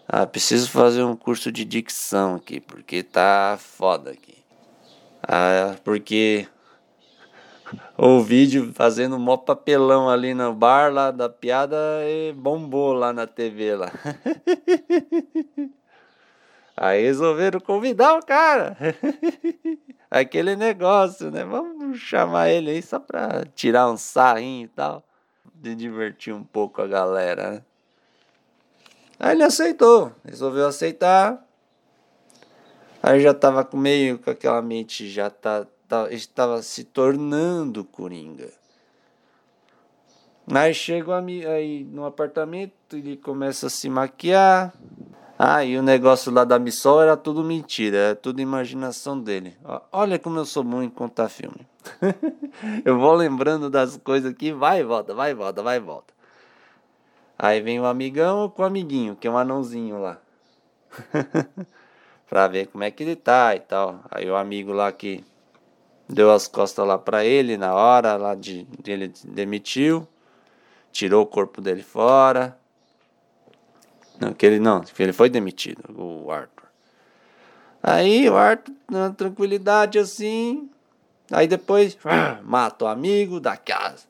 Ah, 0.08 0.28
preciso 0.28 0.70
fazer 0.70 1.02
um 1.02 1.16
curso 1.16 1.52
de 1.52 1.66
dicção 1.66 2.36
aqui, 2.36 2.60
porque 2.60 3.02
tá 3.02 3.58
foda 3.60 4.12
aqui. 4.12 4.38
Ah, 5.24 5.76
porque 5.84 6.48
o 7.98 8.22
vídeo 8.22 8.72
fazendo 8.74 9.18
mó 9.20 9.38
papelão 9.38 10.10
ali 10.10 10.34
no 10.34 10.54
bar 10.54 10.92
lá 10.92 11.12
da 11.12 11.30
piada 11.30 11.78
e 12.04 12.34
bombou 12.34 12.94
lá 12.94 13.14
na 13.14 13.28
TV 13.28 13.76
lá. 13.76 13.92
Aí 16.76 17.04
resolveram 17.04 17.60
convidar 17.60 18.18
o 18.18 18.26
cara. 18.26 18.78
Aquele 20.10 20.56
negócio, 20.56 21.30
né? 21.30 21.44
Vamos 21.44 22.00
chamar 22.00 22.50
ele 22.50 22.72
aí 22.72 22.82
só 22.82 22.98
pra 22.98 23.44
tirar 23.54 23.92
um 23.92 23.98
sarrinho 23.98 24.64
e 24.64 24.70
tal. 24.70 25.04
De 25.54 25.76
divertir 25.76 26.34
um 26.34 26.44
pouco 26.44 26.82
a 26.82 26.88
galera, 26.88 27.52
né? 27.52 27.62
Aí 29.20 29.36
ele 29.36 29.44
aceitou, 29.44 30.14
resolveu 30.24 30.68
aceitar. 30.68 31.46
Aí 33.04 33.20
já 33.20 33.34
tava 33.34 33.68
meio 33.74 34.18
com 34.18 34.32
aquela 34.32 34.62
mente, 34.62 35.10
já 35.10 35.30
tá 35.30 35.68
estava 36.12 36.62
se 36.62 36.84
tornando 36.84 37.84
Coringa. 37.84 38.50
Aí 40.51 40.74
chega 40.74 41.17
aí 41.17 41.84
no 41.84 42.05
apartamento, 42.05 42.74
ele 42.93 43.15
começa 43.17 43.67
a 43.67 43.69
se 43.69 43.88
maquiar. 43.89 44.74
Ah, 45.38 45.63
e 45.63 45.77
o 45.77 45.84
negócio 45.84 46.31
lá 46.31 46.43
da 46.43 46.60
missão 46.60 47.00
era 47.00 47.15
tudo 47.15 47.43
mentira, 47.43 47.98
era 47.98 48.15
tudo 48.15 48.41
imaginação 48.41 49.19
dele. 49.19 49.55
Olha 49.91 50.17
como 50.19 50.39
eu 50.39 50.46
sou 50.46 50.63
bom 50.63 50.81
em 50.81 50.89
contar 50.89 51.29
filme. 51.29 51.67
eu 52.84 53.00
vou 53.00 53.13
lembrando 53.13 53.69
das 53.69 53.96
coisas 53.98 54.31
aqui, 54.31 54.51
vai 54.51 54.81
e 54.81 54.84
volta, 54.84 55.13
vai 55.13 55.31
e 55.31 55.34
volta, 55.34 55.63
vai 55.63 55.77
e 55.77 55.79
volta. 55.79 56.13
Aí 57.38 57.62
vem 57.62 57.79
o 57.79 57.86
amigão 57.86 58.50
com 58.50 58.63
o 58.63 58.65
amiguinho, 58.65 59.15
que 59.15 59.27
é 59.27 59.31
um 59.31 59.38
anãozinho 59.38 60.01
lá. 60.01 60.17
pra 62.27 62.48
ver 62.48 62.67
como 62.67 62.84
é 62.84 62.91
que 62.91 63.01
ele 63.01 63.15
tá 63.15 63.55
e 63.55 63.60
tal. 63.60 64.01
Aí 64.12 64.29
o 64.29 64.36
amigo 64.36 64.74
lá 64.74 64.91
que 64.91 65.24
deu 66.10 66.32
as 66.32 66.48
costas 66.48 66.86
lá 66.86 66.98
para 66.98 67.24
ele 67.24 67.56
na 67.56 67.74
hora 67.74 68.18
lá 68.18 68.34
de, 68.34 68.68
ele 68.86 69.13
demitiu, 69.24 70.08
tirou 70.92 71.24
o 71.24 71.28
corpo 71.28 71.62
dele 71.62 71.84
fora. 71.84 72.58
Não, 74.20 74.34
que 74.34 74.46
ele 74.46 74.60
não, 74.60 74.82
que 74.82 75.01
ele 75.01 75.13
foi 75.13 75.30
demitido, 75.30 75.82
o 75.96 76.30
Arthur. 76.30 76.68
Aí 77.82 78.30
o 78.30 78.36
Arthur, 78.36 78.74
na 78.92 79.12
tranquilidade 79.12 79.98
assim, 79.98 80.70
aí 81.32 81.48
depois 81.48 81.98
mata 82.44 82.84
o 82.84 82.88
amigo, 82.88 83.39
dá 83.39 83.54
aquelas 83.54 84.10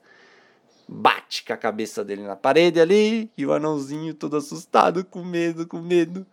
bate 0.91 1.43
com 1.45 1.53
a 1.53 1.57
cabeça 1.57 2.03
dele 2.03 2.23
na 2.23 2.35
parede 2.35 2.81
ali, 2.81 3.31
e 3.37 3.45
o 3.45 3.53
anãozinho 3.53 4.13
todo 4.15 4.35
assustado, 4.35 5.05
com 5.05 5.23
medo, 5.23 5.67
com 5.67 5.79
medo. 5.79 6.25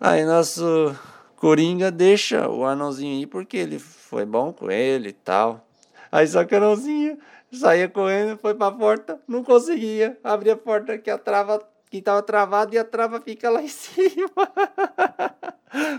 Aí 0.00 0.24
nosso 0.24 0.96
Coringa 1.38 1.90
deixa 1.90 2.48
o 2.48 2.64
anãozinho 2.64 3.22
ir 3.22 3.26
porque 3.26 3.56
ele 3.56 3.78
foi 3.78 4.26
bom 4.26 4.52
com 4.52 4.70
ele 4.70 5.10
e 5.10 5.12
tal. 5.12 5.64
Aí 6.10 6.26
só 6.26 6.44
que 6.44 6.54
o 6.54 6.58
anãozinho 6.58 7.16
saía 7.52 7.88
correndo, 7.88 8.36
foi 8.38 8.54
pra 8.54 8.72
porta, 8.72 9.20
não 9.26 9.44
conseguia 9.44 10.18
abrir 10.22 10.50
a 10.50 10.56
porta 10.56 10.98
que 10.98 11.08
a 11.08 11.16
trava 11.16 11.62
que 11.90 12.02
tava 12.02 12.22
travada 12.22 12.74
e 12.74 12.78
a 12.78 12.84
trava 12.84 13.20
fica 13.20 13.48
lá 13.48 13.62
em 13.62 13.68
cima. 13.68 14.30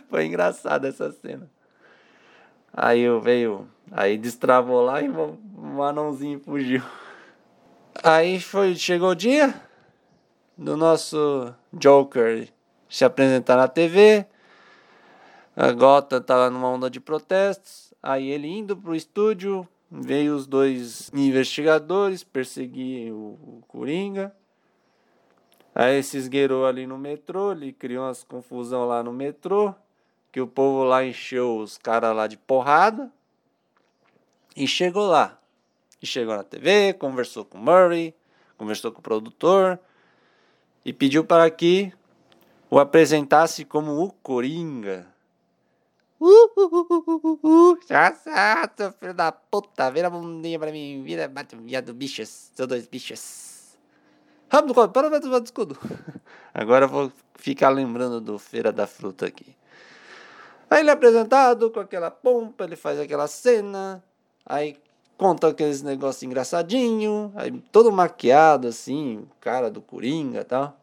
foi 0.10 0.26
engraçado 0.26 0.86
essa 0.86 1.12
cena. 1.12 1.50
Aí 2.74 3.02
eu 3.02 3.20
veio, 3.20 3.68
aí 3.92 4.18
destravou 4.18 4.82
lá 4.82 5.02
e 5.02 5.10
o, 5.10 5.38
o 5.56 5.82
anãozinho 5.82 6.40
fugiu. 6.40 6.84
Aí 8.04 8.40
foi, 8.40 8.76
chegou 8.76 9.10
o 9.10 9.16
dia 9.16 9.54
do 10.58 10.76
nosso 10.76 11.54
Joker 11.74 12.48
se 12.90 13.06
apresentar 13.06 13.56
na 13.56 13.68
TV. 13.68 14.26
A 15.56 15.72
Gotham 15.72 16.20
estava 16.20 16.50
numa 16.50 16.70
onda 16.70 16.90
de 16.90 17.00
protestos. 17.00 17.94
Aí 18.02 18.30
ele 18.30 18.48
indo 18.48 18.78
pro 18.78 18.96
estúdio, 18.96 19.68
veio 19.92 20.36
os 20.36 20.48
dois 20.48 21.12
investigadores 21.14 22.24
perseguir 22.24 23.12
o, 23.12 23.38
o 23.42 23.64
Coringa. 23.68 24.34
Aí 25.74 26.02
se 26.04 26.18
esgueirou 26.18 26.66
ali 26.66 26.86
no 26.88 26.98
metrô, 26.98 27.52
ele 27.52 27.72
criou 27.72 28.06
umas 28.06 28.24
confusão 28.24 28.86
lá 28.86 29.04
no 29.04 29.14
metrô, 29.14 29.74
que 30.32 30.42
o 30.42 30.48
povo 30.48 30.84
lá 30.84 31.06
encheu 31.06 31.58
os 31.58 31.78
caras 31.78 32.16
lá 32.16 32.28
de 32.28 32.38
porrada. 32.38 33.12
E 34.56 34.68
chegou 34.68 35.08
lá. 35.08 35.40
E 36.02 36.06
chegou 36.06 36.36
na 36.36 36.44
TV, 36.44 36.94
conversou 36.94 37.44
com 37.46 37.58
o 37.58 37.62
Murray, 37.62 38.14
conversou 38.58 38.92
com 38.92 39.00
o 39.00 39.04
produtor 39.04 39.80
e 40.86 40.94
pediu 40.94 41.24
para 41.24 41.50
que 41.50 41.94
o 42.70 42.80
apresentasse 42.80 43.66
como 43.66 44.04
o 44.04 44.12
Coringa. 44.12 45.08
Uh, 46.20 46.52
uh, 46.58 47.40
uh, 47.44 47.78
certo, 47.86 48.94
filho 49.00 49.14
da 49.14 49.32
puta. 49.32 49.90
Vira 49.90 50.08
a 50.08 50.10
bundinha 50.10 50.60
pra 50.60 50.72
mim. 50.72 51.02
Vira, 51.04 51.28
bate 51.30 51.56
viado, 51.56 51.94
bichos. 51.94 52.52
São 52.54 52.68
dois 52.68 52.88
bichos. 52.88 53.78
Rápido, 54.50 54.74
corre. 54.74 54.90
Para, 54.90 55.10
para, 55.10 55.44
escudo. 55.44 55.78
Agora 56.54 56.86
eu 56.86 56.90
vou 56.90 57.12
ficar 57.36 57.70
lembrando 57.70 58.20
do 58.20 58.38
Feira 58.38 58.72
da 58.72 58.86
Fruta 58.86 59.28
aqui. 59.28 59.56
Aí 60.70 60.82
ele 60.82 60.90
é 60.90 60.94
apresentado 60.94 61.72
com 61.72 61.80
aquela 61.80 62.12
pompa, 62.12 62.66
ele 62.66 62.76
faz 62.76 63.00
aquela 63.00 63.28
cena. 63.28 64.04
Aí 64.46 64.78
conta 65.18 65.48
aqueles 65.48 65.82
negócios 65.82 66.22
engraçadinho. 66.24 67.32
Aí 67.36 67.52
todo 67.72 67.92
maquiado 67.92 68.68
assim, 68.68 69.26
cara 69.40 69.72
do 69.72 69.82
Coringa 69.82 70.42
e 70.42 70.44
tal. 70.44 70.78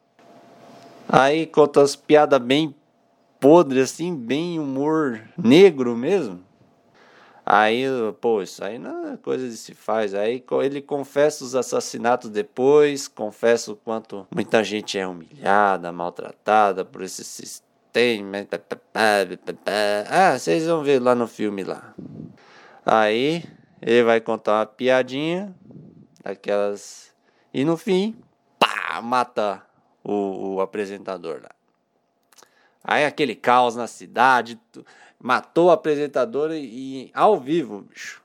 Aí 1.09 1.47
conta 1.47 1.83
as 1.83 1.95
piadas 1.95 2.41
bem 2.41 2.75
podre, 3.41 3.81
assim, 3.81 4.15
bem 4.15 4.59
humor 4.59 5.21
negro 5.37 5.97
mesmo. 5.97 6.45
Aí, 7.49 7.85
pô, 8.21 8.43
isso 8.43 8.65
aí 8.65 8.77
não 8.77 9.13
é 9.13 9.17
coisa 9.17 9.49
de 9.49 9.57
se 9.57 9.73
faz. 9.73 10.15
Aí 10.15 10.45
ele 10.65 10.83
confessa 10.83 11.45
os 11.45 11.55
assassinatos 11.55 12.29
depois, 12.29 13.07
confessa 13.07 13.71
o 13.71 13.77
quanto 13.77 14.27
muita 14.35 14.65
gente 14.65 14.99
é 14.99 15.07
humilhada, 15.07 15.93
maltratada 15.93 16.85
por 16.85 17.03
esse 17.03 17.23
sistema. 17.23 17.67
Ah, 20.11 20.37
vocês 20.39 20.67
vão 20.67 20.83
ver 20.83 21.01
lá 21.01 21.15
no 21.15 21.29
filme 21.29 21.63
lá. 21.63 21.95
Aí 22.85 23.45
ele 23.81 24.03
vai 24.03 24.21
contar 24.21 24.59
uma 24.59 24.67
piadinha, 24.67 25.55
aquelas. 26.25 27.15
E 27.55 27.65
no 27.65 27.77
fim, 27.77 28.17
pá, 28.59 29.01
mata 29.01 29.63
o, 30.05 30.57
o 30.57 30.61
apresentador 30.61 31.41
lá. 31.43 31.56
Aí 32.89 33.05
aquele 33.05 33.35
caos 33.35 33.75
na 33.75 33.89
cidade, 33.89 34.61
matou 35.21 35.67
o 35.67 35.71
apresentador 35.73 36.53
e 36.53 37.11
ao 37.13 37.41
vivo, 37.41 37.81
bicho. 37.81 38.23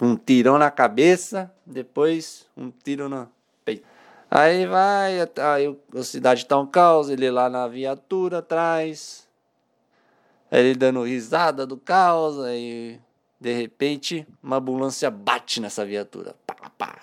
um 0.00 0.16
tirão 0.16 0.58
na 0.58 0.72
cabeça, 0.72 1.54
depois 1.64 2.46
um 2.56 2.72
tiro 2.72 3.08
no 3.08 3.28
peito. 3.64 3.86
Aí 4.28 4.66
vai, 4.66 5.20
aí 5.20 5.78
a 5.94 6.02
cidade 6.02 6.44
tá 6.46 6.58
um 6.58 6.66
caos, 6.66 7.08
ele 7.08 7.30
lá 7.30 7.48
na 7.48 7.68
viatura 7.68 8.38
atrás, 8.38 9.28
ele 10.50 10.74
dando 10.74 11.04
risada 11.04 11.64
do 11.64 11.76
caos, 11.76 12.40
aí 12.40 13.00
de 13.40 13.52
repente 13.52 14.26
uma 14.42 14.56
ambulância 14.56 15.08
bate 15.12 15.60
nessa 15.60 15.84
viatura. 15.84 16.34
Pá, 16.44 16.56
pá. 16.76 17.00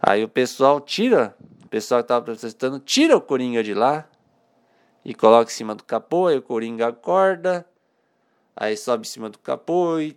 Aí 0.00 0.22
o 0.22 0.28
pessoal 0.28 0.80
tira, 0.80 1.34
o 1.64 1.66
pessoal 1.66 2.02
que 2.02 2.06
tava 2.06 2.24
protestando, 2.24 2.78
tira 2.78 3.16
o 3.16 3.20
Coringa 3.20 3.64
de 3.64 3.74
lá 3.74 4.08
e 5.08 5.14
coloca 5.14 5.50
em 5.50 5.54
cima 5.54 5.74
do 5.74 5.82
capô, 5.82 6.26
aí 6.26 6.36
o 6.36 6.42
Coringa 6.42 6.88
acorda, 6.88 7.66
aí 8.54 8.76
sobe 8.76 9.06
em 9.06 9.10
cima 9.10 9.30
do 9.30 9.38
capô 9.38 9.98
e 9.98 10.14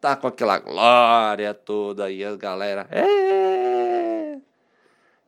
tá 0.00 0.16
com 0.16 0.26
aquela 0.26 0.58
glória 0.58 1.54
toda 1.54 2.06
aí 2.06 2.24
a 2.24 2.34
galera. 2.34 2.88
É! 2.90 4.40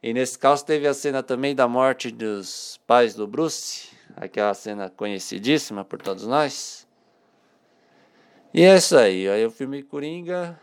E 0.03 0.13
nesse 0.13 0.37
caso 0.37 0.67
teve 0.67 0.89
a 0.89 0.93
cena 0.93 1.23
também 1.23 1.55
da 1.55 1.69
morte 1.69 2.11
dos 2.11 2.81
pais 2.89 3.15
do 3.15 3.25
Bruce, 3.25 3.89
aquela 4.17 4.53
cena 4.53 4.91
conhecidíssima 4.91 5.85
por 5.85 6.03
todos 6.03 6.27
nós. 6.27 6.85
E 8.53 8.65
é 8.65 8.75
isso 8.75 8.97
aí, 8.97 9.29
aí 9.29 9.47
o 9.47 9.51
filme 9.53 9.85
Coringa 9.85 10.61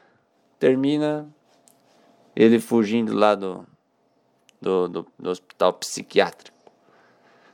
termina 0.60 1.34
ele 2.36 2.60
fugindo 2.60 3.13
lá 3.13 3.34
do, 3.34 3.65
do, 4.62 4.89
do, 4.89 5.08
do 5.17 5.29
hospital 5.29 5.72
psiquiátrico, 5.72 6.60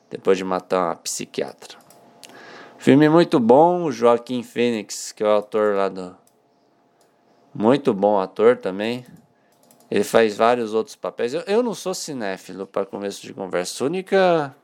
depois 0.09 0.37
de 0.37 0.43
matar 0.43 0.89
uma 0.89 0.95
psiquiatra. 0.95 1.77
Filme 2.77 3.09
muito 3.09 3.39
bom, 3.39 3.91
Joaquim 3.91 4.43
Fênix, 4.43 5.11
que 5.11 5.23
é 5.23 5.27
o 5.27 5.37
ator 5.37 5.75
lá 5.75 5.89
do, 5.89 6.15
muito 7.53 7.91
bom 7.91 8.19
ator 8.19 8.55
também. 8.57 9.03
Ele 9.89 10.03
faz 10.03 10.37
vários 10.37 10.75
outros 10.75 10.95
papéis. 10.95 11.33
Eu, 11.33 11.41
eu 11.41 11.63
não 11.63 11.73
sou 11.73 11.93
cinéfilo 11.93 12.67
para 12.67 12.85
começo 12.85 13.21
de 13.21 13.33
conversa. 13.33 13.83
Única 13.83 14.55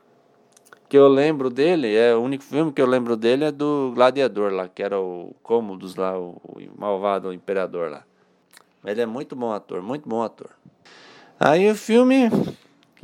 que 0.88 0.96
eu 0.96 1.08
lembro 1.08 1.50
dele, 1.50 1.92
é 1.92 2.14
o 2.14 2.20
único 2.20 2.44
filme 2.44 2.70
que 2.70 2.80
eu 2.80 2.86
lembro 2.86 3.16
dele 3.16 3.46
é 3.46 3.50
do 3.50 3.90
Gladiador 3.96 4.52
lá, 4.52 4.68
que 4.68 4.80
era 4.80 5.00
o 5.00 5.34
Cômodos 5.42 5.96
lá, 5.96 6.16
o, 6.16 6.40
o 6.44 6.60
malvado 6.78 7.30
o 7.30 7.32
imperador 7.32 7.90
lá. 7.90 8.04
Ele 8.84 9.00
é 9.00 9.06
muito 9.06 9.34
bom 9.34 9.50
ator, 9.50 9.82
muito 9.82 10.08
bom 10.08 10.22
ator. 10.22 10.50
Aí 11.40 11.68
o 11.68 11.74
filme, 11.74 12.30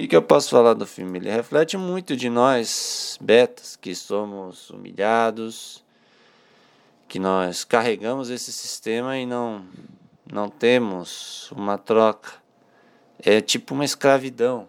o 0.05 0.09
que, 0.09 0.17
eu 0.17 0.23
posso 0.23 0.51
falar 0.51 0.75
do 0.75 0.87
filme? 0.87 1.19
Ele 1.19 1.31
reflete 1.31 1.77
muito 1.77 2.17
de 2.17 2.29
nós, 2.31 3.19
betas, 3.21 3.77
que 3.77 3.95
somos 3.95 4.71
humilhados, 4.71 5.85
que 7.09 7.19
nós 7.19 7.65
carregamos 7.65 8.31
esse 8.31 8.53
sistema 8.53 9.19
e 9.19 9.27
não, 9.27 9.65
não 10.33 10.49
temos 10.49 11.51
uma 11.53 11.77
troca. 11.77 12.33
É 13.19 13.41
tipo 13.41 13.75
uma 13.75 13.85
escravidão, 13.85 14.69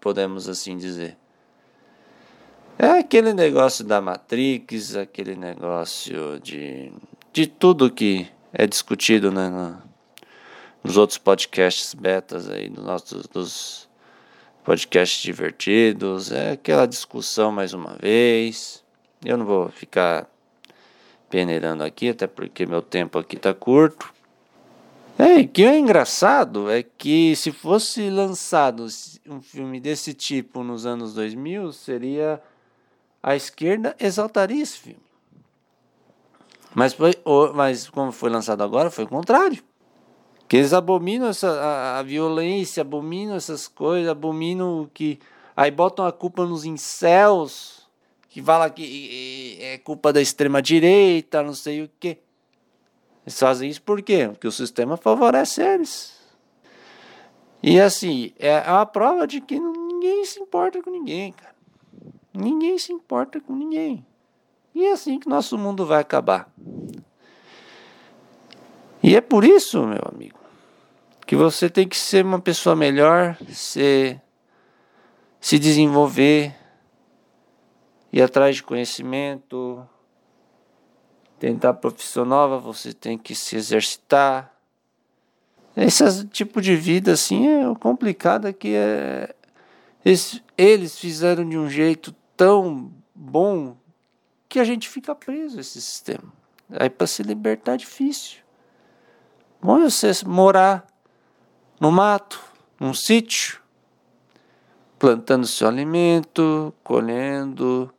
podemos 0.00 0.48
assim 0.48 0.76
dizer. 0.76 1.16
É 2.78 2.98
aquele 2.98 3.32
negócio 3.32 3.84
da 3.84 4.00
Matrix, 4.00 4.96
aquele 4.96 5.36
negócio 5.36 6.40
de, 6.40 6.92
de 7.32 7.46
tudo 7.46 7.90
que 7.90 8.28
é 8.52 8.66
discutido 8.66 9.30
né, 9.30 9.48
no, 9.48 9.80
nos 10.84 10.98
outros 10.98 11.16
podcasts 11.16 11.94
betas 11.94 12.48
aí, 12.48 12.68
nos 12.68 12.84
nossos 12.84 13.26
dos 13.26 13.88
podcasts 14.62 15.22
divertidos. 15.22 16.30
É 16.30 16.52
aquela 16.52 16.86
discussão 16.86 17.50
mais 17.50 17.72
uma 17.72 17.96
vez. 18.00 18.84
Eu 19.24 19.38
não 19.38 19.46
vou 19.46 19.70
ficar 19.70 20.28
peneirando 21.30 21.82
aqui, 21.82 22.10
até 22.10 22.26
porque 22.26 22.66
meu 22.66 22.82
tempo 22.82 23.18
aqui 23.18 23.36
tá 23.36 23.54
curto. 23.54 24.12
É, 25.18 25.44
que 25.44 25.64
é 25.64 25.78
engraçado 25.78 26.68
é 26.68 26.82
que 26.82 27.34
se 27.36 27.52
fosse 27.52 28.10
lançado 28.10 28.86
um 29.26 29.40
filme 29.40 29.80
desse 29.80 30.12
tipo 30.12 30.62
nos 30.64 30.84
anos 30.84 31.14
2000, 31.14 31.72
seria 31.72 32.42
a 33.22 33.34
esquerda 33.34 33.96
exaltaria 33.98 34.62
esse 34.62 34.76
filme. 34.76 35.00
Mas, 36.74 36.92
foi, 36.92 37.14
mas 37.54 37.88
como 37.88 38.10
foi 38.10 38.28
lançado 38.28 38.62
agora, 38.62 38.90
foi 38.90 39.04
o 39.04 39.08
contrário. 39.08 39.62
Que 40.48 40.58
eles 40.58 40.72
abominam 40.72 41.28
essa, 41.28 41.48
a, 41.50 41.98
a 41.98 42.02
violência, 42.02 42.82
abominam 42.82 43.34
essas 43.34 43.66
coisas, 43.66 44.08
abominam 44.08 44.88
que. 44.92 45.18
Aí 45.56 45.70
botam 45.70 46.04
a 46.04 46.12
culpa 46.12 46.44
nos 46.44 46.64
incels 46.64 47.84
que 48.34 48.42
fala 48.42 48.68
que 48.68 49.56
é 49.60 49.78
culpa 49.78 50.12
da 50.12 50.20
extrema 50.20 50.60
direita, 50.60 51.40
não 51.40 51.54
sei 51.54 51.84
o 51.84 51.90
quê. 52.00 52.18
Eles 53.24 53.38
fazem 53.38 53.70
isso 53.70 53.80
por 53.80 54.02
quê? 54.02 54.26
Porque 54.28 54.48
o 54.48 54.50
sistema 54.50 54.96
favorece 54.96 55.62
eles. 55.62 56.18
E 57.62 57.80
assim, 57.80 58.32
é 58.36 58.60
uma 58.68 58.84
prova 58.86 59.24
de 59.24 59.40
que 59.40 59.56
ninguém 59.56 60.24
se 60.24 60.40
importa 60.40 60.82
com 60.82 60.90
ninguém, 60.90 61.30
cara. 61.30 61.54
Ninguém 62.34 62.76
se 62.76 62.92
importa 62.92 63.40
com 63.40 63.54
ninguém. 63.54 64.04
E 64.74 64.84
é 64.84 64.90
assim 64.90 65.20
que 65.20 65.28
nosso 65.28 65.56
mundo 65.56 65.86
vai 65.86 66.00
acabar. 66.00 66.52
E 69.04 69.14
é 69.14 69.20
por 69.20 69.44
isso, 69.44 69.86
meu 69.86 70.00
amigo, 70.10 70.38
que 71.26 71.36
você 71.36 71.68
tem 71.68 71.86
que 71.86 71.94
ser 71.94 72.24
uma 72.24 72.40
pessoa 72.40 72.74
melhor, 72.74 73.36
ser, 73.50 74.18
se 75.38 75.58
desenvolver, 75.58 76.56
ir 78.10 78.22
atrás 78.22 78.56
de 78.56 78.62
conhecimento, 78.62 79.86
tentar 81.38 81.74
profissão 81.74 82.24
nova, 82.24 82.58
você 82.58 82.94
tem 82.94 83.18
que 83.18 83.34
se 83.34 83.56
exercitar. 83.56 84.50
Esse 85.76 86.26
tipo 86.28 86.62
de 86.62 86.74
vida 86.74 87.12
assim 87.12 87.46
é 87.46 87.74
complicado 87.74 88.50
que 88.54 88.74
é 88.74 89.34
eles, 90.02 90.42
eles 90.56 90.98
fizeram 90.98 91.46
de 91.46 91.58
um 91.58 91.68
jeito 91.68 92.14
tão 92.34 92.90
bom 93.14 93.76
que 94.48 94.58
a 94.58 94.64
gente 94.64 94.88
fica 94.88 95.14
preso 95.14 95.58
a 95.58 95.60
esse 95.60 95.78
sistema. 95.78 96.32
Aí 96.70 96.88
para 96.88 97.06
se 97.06 97.22
libertar 97.22 97.74
é 97.74 97.76
difícil. 97.76 98.43
Bom 99.64 99.80
é 99.80 99.88
você 99.88 100.10
morar 100.26 100.86
no 101.80 101.90
mato, 101.90 102.38
num 102.78 102.92
sítio, 102.92 103.62
plantando 104.98 105.46
seu 105.46 105.66
alimento, 105.66 106.74
colhendo, 106.84 107.90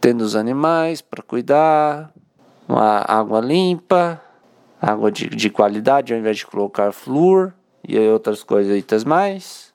tendo 0.00 0.22
os 0.22 0.34
animais 0.34 1.02
para 1.02 1.22
cuidar, 1.22 2.10
uma 2.66 3.04
água 3.06 3.38
limpa, 3.42 4.18
água 4.80 5.12
de, 5.12 5.28
de 5.28 5.50
qualidade 5.50 6.14
ao 6.14 6.18
invés 6.18 6.38
de 6.38 6.46
colocar 6.46 6.90
flúor 6.90 7.52
e 7.86 7.98
outras 7.98 8.42
coisas 8.42 9.04
mais. 9.04 9.74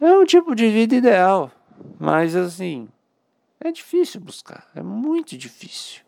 É 0.00 0.12
um 0.14 0.24
tipo 0.24 0.52
de 0.52 0.68
vida 0.68 0.96
ideal, 0.96 1.48
mas 1.96 2.34
assim, 2.34 2.88
é 3.60 3.70
difícil 3.70 4.20
buscar, 4.20 4.66
é 4.74 4.82
muito 4.82 5.38
difícil. 5.38 6.07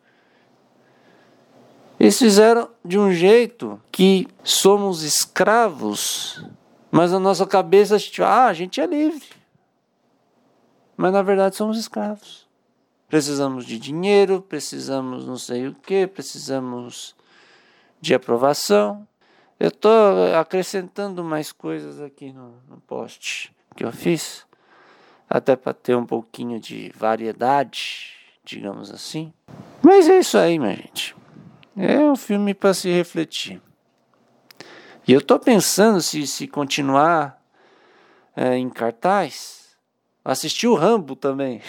Eles 2.00 2.18
fizeram 2.18 2.68
de 2.82 2.98
um 2.98 3.12
jeito 3.12 3.80
que 3.92 4.26
somos 4.42 5.02
escravos, 5.04 6.42
mas 6.90 7.12
na 7.12 7.20
nossa 7.20 7.46
cabeça 7.46 7.94
a 7.94 7.98
gente, 7.98 8.22
ah, 8.22 8.46
a 8.46 8.52
gente 8.52 8.80
é 8.80 8.86
livre 8.86 9.40
mas 11.00 11.14
na 11.14 11.22
verdade 11.22 11.56
somos 11.56 11.78
escravos. 11.78 12.46
Precisamos 13.08 13.64
de 13.64 13.78
dinheiro, 13.78 14.42
precisamos 14.46 15.26
não 15.26 15.38
sei 15.38 15.66
o 15.66 15.74
que, 15.74 16.06
precisamos 16.06 17.16
de 18.02 18.12
aprovação. 18.12 19.08
Eu 19.58 19.68
estou 19.68 19.90
acrescentando 20.38 21.24
mais 21.24 21.52
coisas 21.52 22.02
aqui 22.02 22.34
no, 22.34 22.52
no 22.68 22.76
post 22.82 23.50
que 23.74 23.82
eu 23.82 23.90
fiz, 23.90 24.46
até 25.26 25.56
para 25.56 25.72
ter 25.72 25.96
um 25.96 26.04
pouquinho 26.04 26.60
de 26.60 26.92
variedade, 26.94 28.12
digamos 28.44 28.90
assim. 28.90 29.32
Mas 29.80 30.06
é 30.06 30.18
isso 30.18 30.36
aí, 30.36 30.58
minha 30.58 30.76
gente. 30.76 31.16
É 31.76 31.98
um 31.98 32.16
filme 32.16 32.54
para 32.54 32.74
se 32.74 32.90
refletir. 32.90 33.60
E 35.06 35.12
eu 35.12 35.20
estou 35.20 35.38
pensando 35.38 36.00
se, 36.00 36.26
se 36.26 36.46
continuar 36.46 37.40
é, 38.36 38.56
em 38.56 38.68
cartaz 38.68 39.60
Assisti 40.24 40.66
o 40.66 40.74
Rambo 40.74 41.16
também. 41.16 41.62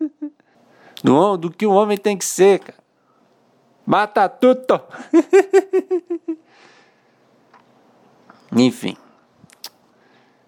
do, 1.02 1.36
do 1.36 1.50
que 1.50 1.66
o 1.66 1.72
homem 1.72 1.96
tem 1.96 2.16
que 2.16 2.24
ser, 2.24 2.60
cara. 2.60 2.78
Mata 3.84 4.28
tudo. 4.28 4.80
Enfim. 8.54 8.96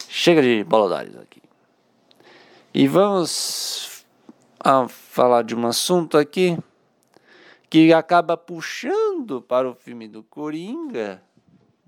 Chega 0.09 0.43
de 0.43 0.63
bolodares 0.63 1.17
aqui. 1.17 1.43
E 2.73 2.87
vamos 2.87 4.05
a 4.61 4.87
falar 4.87 5.43
de 5.43 5.57
um 5.57 5.67
assunto 5.67 6.19
aqui 6.19 6.59
que 7.75 7.93
acaba 7.93 8.37
puxando 8.37 9.43
para 9.43 9.69
o 9.69 9.75
filme 9.75 10.07
do 10.07 10.23
Coringa 10.23 11.21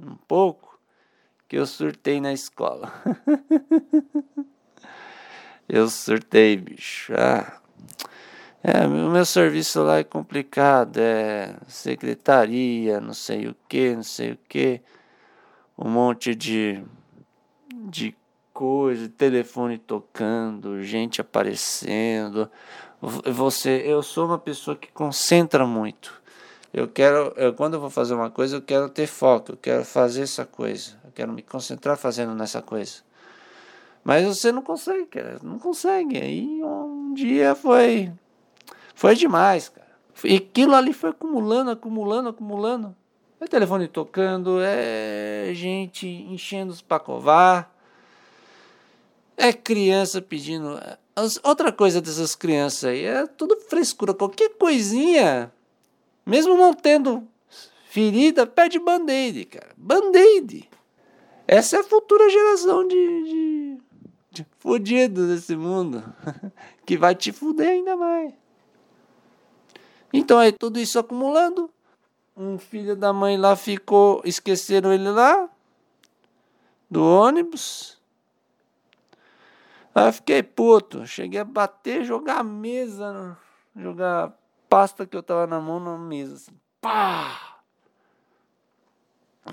um 0.01 0.16
pouco 0.16 0.81
que 1.46 1.57
eu 1.57 1.64
surtei 1.64 2.20
na 2.20 2.33
escola. 2.33 2.92
Eu 5.68 5.88
surtei, 5.88 6.57
bicho. 6.57 7.12
Ah, 7.16 7.61
É, 8.64 8.85
o 8.85 9.11
meu 9.11 9.25
serviço 9.25 9.81
lá 9.85 9.99
é 9.99 10.05
complicado, 10.05 10.96
é 10.96 11.57
secretaria, 11.68 13.01
não 13.01 13.14
sei 13.14 13.46
o 13.46 13.55
que, 13.68 13.94
não 13.94 14.03
sei 14.03 14.33
o 14.33 14.38
que, 14.49 14.81
um 15.79 15.88
monte 15.88 16.35
de, 16.35 16.83
de 17.72 18.16
coisa, 18.53 19.07
telefone 19.07 19.77
tocando, 19.77 20.83
gente 20.83 21.20
aparecendo. 21.20 22.51
Você, 23.01 23.83
eu 23.85 24.03
sou 24.03 24.27
uma 24.27 24.39
pessoa 24.39 24.77
que 24.77 24.91
concentra 24.91 25.67
muito. 25.67 26.21
Eu 26.73 26.89
quero, 26.89 27.33
eu, 27.37 27.55
quando 27.55 27.75
eu 27.75 27.81
vou 27.81 27.91
fazer 27.91 28.15
uma 28.15 28.31
coisa, 28.31 28.57
eu 28.57 28.63
quero 28.63 28.89
ter 28.89 29.07
foco, 29.07 29.53
eu 29.53 29.57
quero 29.57 29.85
fazer 29.85 30.23
essa 30.23 30.45
coisa, 30.45 30.99
eu 31.05 31.11
quero 31.15 31.33
me 31.33 31.43
concentrar 31.43 31.97
fazendo 31.97 32.35
nessa 32.35 32.61
coisa. 32.61 33.05
Mas 34.05 34.27
você 34.27 34.53
não 34.53 34.63
consegue, 34.63 35.07
cara, 35.07 35.39
não 35.43 35.59
consegue. 35.59 36.19
Aí 36.19 36.63
um 36.63 37.13
dia 37.15 37.55
foi 37.55 38.13
foi 38.95 39.15
demais, 39.15 39.69
cara. 39.69 39.87
E 40.25 40.37
aquilo 40.37 40.75
ali 40.75 40.93
foi 40.93 41.11
acumulando, 41.11 41.71
acumulando, 41.71 42.29
acumulando. 42.31 42.97
É 43.41 43.47
telefone 43.47 43.87
tocando, 43.87 44.59
é 44.61 45.51
gente 45.53 46.07
enchendo 46.07 46.73
os 46.73 46.81
pacovar. 46.81 47.71
É 49.37 49.53
criança 49.53 50.23
pedindo. 50.23 50.81
Outra 51.42 51.72
coisa 51.72 52.00
dessas 52.00 52.35
crianças 52.35 52.85
aí 52.85 53.05
é 53.05 53.26
tudo 53.26 53.57
frescura. 53.57 54.12
Qualquer 54.12 54.50
coisinha, 54.50 55.50
mesmo 56.26 56.55
não 56.55 56.74
tendo 56.74 57.26
ferida, 57.88 58.46
pede 58.46 58.79
band-aid, 58.79 59.46
cara. 59.46 59.70
Band-aid. 59.76 60.68
Essa 61.48 61.76
é 61.76 61.81
a 61.81 61.85
futura 61.85 62.29
geração 62.29 62.87
de, 62.87 63.22
de, 63.24 63.79
de 64.31 64.46
fudido 64.59 65.26
desse 65.26 65.57
mundo. 65.57 66.05
que 66.85 66.98
vai 66.98 67.14
te 67.14 67.33
fuder 67.33 67.70
ainda 67.70 67.96
mais. 67.96 68.35
Então 70.12 70.38
aí 70.38 70.52
tudo 70.52 70.79
isso 70.79 70.98
acumulando. 70.98 71.70
Um 72.37 72.59
filho 72.59 72.94
da 72.94 73.14
mãe 73.14 73.38
lá 73.38 73.57
ficou, 73.57 74.20
esqueceram 74.22 74.92
ele 74.92 75.11
lá 75.11 75.48
do 76.90 77.02
ônibus. 77.02 77.96
Aí 79.97 80.09
eu 80.09 80.13
fiquei 80.13 80.43
puto, 80.43 81.07
cheguei 81.07 81.41
a 81.41 81.45
bater, 81.45 82.05
jogar 82.05 82.41
a 82.41 82.45
mesa, 82.45 83.35
jogar 83.75 84.25
a 84.25 84.33
pasta 84.69 85.07
que 85.07 85.17
eu 85.17 85.23
tava 85.23 85.47
na 85.47 85.59
mão 85.59 85.81
na 85.81 85.97
mesa, 85.97 86.35
assim, 86.35 86.53
pá! 86.83 87.63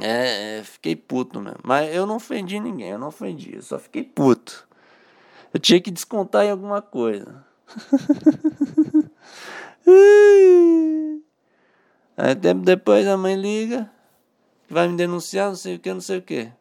É, 0.02 0.60
é, 0.60 0.64
fiquei 0.66 0.98
puto 0.98 1.40
mesmo. 1.40 1.62
Mas 1.64 1.96
eu 1.96 2.06
não 2.06 2.18
ofendi 2.18 2.60
ninguém, 2.60 2.90
eu 2.90 3.00
não 3.00 3.08
ofendi, 3.08 3.56
eu 3.56 3.62
só 3.62 3.80
fiquei 3.80 4.04
puto. 4.04 4.68
Eu 5.54 5.62
tinha 5.62 5.80
que 5.80 5.90
descontar 5.90 6.44
em 6.44 6.52
alguma 6.52 6.82
coisa. 6.82 7.46
Aí 12.18 12.36
tempo 12.36 12.66
depois 12.66 13.08
a 13.08 13.16
mãe 13.16 13.38
liga, 13.38 13.90
vai 14.70 14.90
me 14.90 14.98
denunciar, 14.98 15.48
não 15.48 15.56
sei 15.56 15.78
o 15.78 15.80
que, 15.80 15.94
não 15.94 16.02
sei 16.02 16.18
o 16.18 16.22
que. 16.22 16.52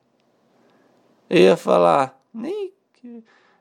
Eu 1.28 1.38
ia 1.38 1.56
falar, 1.56 2.16
nem 2.32 2.72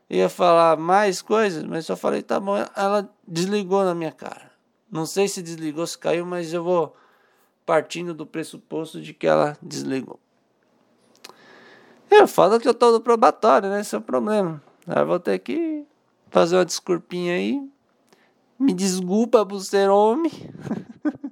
ia 0.08 0.28
falar 0.28 0.76
mais 0.76 1.22
coisas, 1.22 1.64
mas 1.64 1.86
só 1.86 1.96
falei, 1.96 2.22
tá 2.22 2.38
bom. 2.38 2.56
Ela 2.76 3.08
desligou 3.26 3.84
na 3.84 3.94
minha 3.94 4.12
cara. 4.12 4.50
Não 4.90 5.06
sei 5.06 5.26
se 5.26 5.42
desligou, 5.42 5.86
se 5.86 5.96
caiu, 5.96 6.26
mas 6.26 6.52
eu 6.52 6.62
vou 6.62 6.94
partindo 7.64 8.12
do 8.12 8.26
pressuposto 8.26 9.00
de 9.00 9.14
que 9.14 9.26
ela 9.26 9.56
desligou. 9.62 10.20
Eu 12.10 12.28
falo 12.28 12.60
que 12.60 12.68
eu 12.68 12.74
tô 12.74 12.92
no 12.92 13.00
probatório, 13.00 13.70
né? 13.70 13.80
Esse 13.80 13.94
é 13.94 13.98
o 13.98 14.02
problema. 14.02 14.62
Aí 14.86 15.04
vou 15.04 15.18
ter 15.18 15.38
que 15.38 15.84
fazer 16.30 16.56
uma 16.56 16.64
desculpinha 16.64 17.34
aí. 17.34 17.66
Me 18.58 18.74
desculpa 18.74 19.46
por 19.46 19.60
ser 19.60 19.88
homem. 19.88 20.30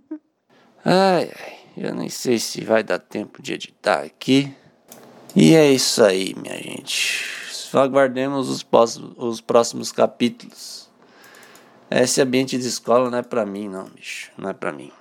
ai, 0.82 1.30
ai, 1.30 1.58
eu 1.76 1.94
nem 1.94 2.08
sei 2.08 2.38
se 2.38 2.64
vai 2.64 2.82
dar 2.82 2.98
tempo 2.98 3.42
de 3.42 3.52
editar 3.52 4.00
aqui. 4.00 4.54
E 5.36 5.54
é 5.54 5.70
isso 5.70 6.02
aí, 6.02 6.34
minha 6.34 6.56
gente. 6.56 7.39
Aguardemos 7.78 8.48
os, 8.48 8.66
os 9.16 9.40
próximos 9.40 9.92
capítulos. 9.92 10.88
Esse 11.90 12.20
ambiente 12.20 12.56
de 12.56 12.66
escola 12.66 13.10
não 13.10 13.18
é 13.18 13.22
pra 13.22 13.44
mim, 13.44 13.68
não, 13.68 13.84
bicho. 13.84 14.30
Não 14.38 14.50
é 14.50 14.52
pra 14.52 14.72
mim. 14.72 14.92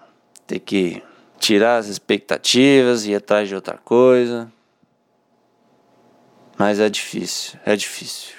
Ter 0.47 0.60
que 0.60 1.03
tirar 1.39 1.77
as 1.77 1.88
expectativas 1.88 3.05
e 3.05 3.12
ir 3.12 3.15
atrás 3.15 3.47
de 3.47 3.55
outra 3.55 3.77
coisa. 3.77 4.51
Mas 6.58 6.79
é 6.79 6.89
difícil, 6.89 7.60
é 7.65 7.75
difícil. 7.75 8.36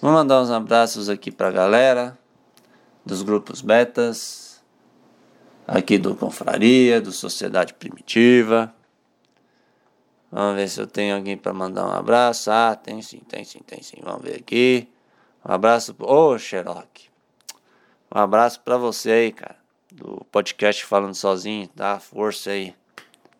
Vou 0.00 0.10
mandar 0.10 0.40
uns 0.40 0.50
abraços 0.50 1.08
aqui 1.08 1.30
pra 1.30 1.50
galera 1.50 2.18
dos 3.04 3.22
grupos 3.22 3.60
betas, 3.60 4.62
aqui 5.66 5.98
do 5.98 6.14
Confraria, 6.14 7.00
do 7.00 7.12
Sociedade 7.12 7.74
Primitiva. 7.74 8.74
Vamos 10.30 10.56
ver 10.56 10.68
se 10.68 10.80
eu 10.80 10.86
tenho 10.86 11.16
alguém 11.16 11.36
para 11.36 11.52
mandar 11.52 11.86
um 11.86 11.92
abraço. 11.92 12.50
Ah, 12.50 12.76
tem 12.76 13.02
sim, 13.02 13.18
tem 13.20 13.44
sim, 13.44 13.60
tem 13.66 13.82
sim. 13.82 13.98
Vamos 14.02 14.22
ver 14.22 14.36
aqui. 14.36 14.88
Um 15.44 15.52
abraço. 15.52 15.94
Ô, 15.98 16.30
oh, 16.30 16.38
Sherlock. 16.38 17.10
Um 18.14 18.18
abraço 18.18 18.60
para 18.60 18.76
você 18.76 19.10
aí, 19.10 19.32
cara. 19.32 19.56
Do 19.90 20.24
podcast 20.30 20.84
Falando 20.84 21.14
Sozinho. 21.14 21.68
Dá 21.74 21.98
força 21.98 22.50
aí. 22.50 22.74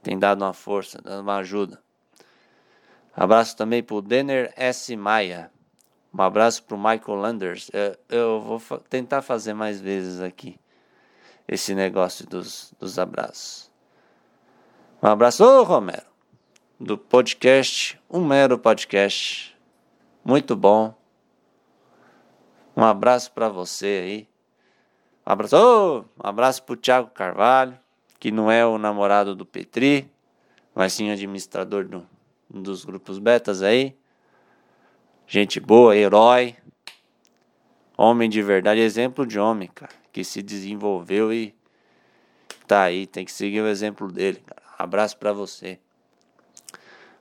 Tem 0.02 0.18
dado 0.18 0.42
uma 0.42 0.52
força, 0.52 1.00
dando 1.00 1.22
uma 1.22 1.36
ajuda. 1.36 1.80
Abraço 3.14 3.56
também 3.56 3.82
pro 3.82 4.02
Denner 4.02 4.52
S. 4.56 4.96
Maia. 4.96 5.50
Um 6.12 6.22
abraço 6.22 6.64
para 6.64 6.74
o 6.74 6.78
Michael 6.78 7.18
Landers. 7.18 7.70
Eu, 7.72 7.96
eu 8.08 8.40
vou 8.40 8.58
fa 8.58 8.78
tentar 8.78 9.22
fazer 9.22 9.54
mais 9.54 9.80
vezes 9.80 10.20
aqui 10.20 10.58
esse 11.46 11.74
negócio 11.74 12.26
dos, 12.26 12.72
dos 12.78 12.98
abraços. 12.98 13.70
Um 15.02 15.08
abraço, 15.08 15.44
ô 15.44 15.62
Romero, 15.62 16.09
do 16.80 16.96
podcast 16.96 18.00
Um 18.08 18.24
Mero 18.24 18.58
Podcast. 18.58 19.54
Muito 20.24 20.56
bom. 20.56 20.94
Um 22.74 22.82
abraço 22.82 23.30
para 23.32 23.50
você 23.50 24.00
aí. 24.02 24.28
Um 25.26 25.30
abraço, 25.30 25.56
oh, 25.56 25.98
um 26.00 26.26
abraço 26.26 26.62
pro 26.62 26.76
Thiago 26.76 27.10
Carvalho, 27.10 27.78
que 28.18 28.30
não 28.30 28.50
é 28.50 28.64
o 28.64 28.78
namorado 28.78 29.36
do 29.36 29.44
Petri, 29.44 30.10
mas 30.74 30.94
sim 30.94 31.10
administrador 31.10 31.86
do, 31.86 32.06
dos 32.48 32.86
grupos 32.86 33.18
betas 33.18 33.62
aí. 33.62 33.94
Gente 35.26 35.60
boa, 35.60 35.94
herói. 35.94 36.56
Homem 37.94 38.30
de 38.30 38.40
verdade, 38.40 38.80
exemplo 38.80 39.26
de 39.26 39.38
homem, 39.38 39.68
cara. 39.68 39.92
Que 40.10 40.24
se 40.24 40.40
desenvolveu 40.40 41.30
e 41.30 41.54
tá 42.66 42.84
aí. 42.84 43.06
Tem 43.06 43.26
que 43.26 43.32
seguir 43.32 43.60
o 43.60 43.68
exemplo 43.68 44.10
dele, 44.10 44.42
cara. 44.46 44.62
Abraço 44.78 45.18
para 45.18 45.34
você. 45.34 45.78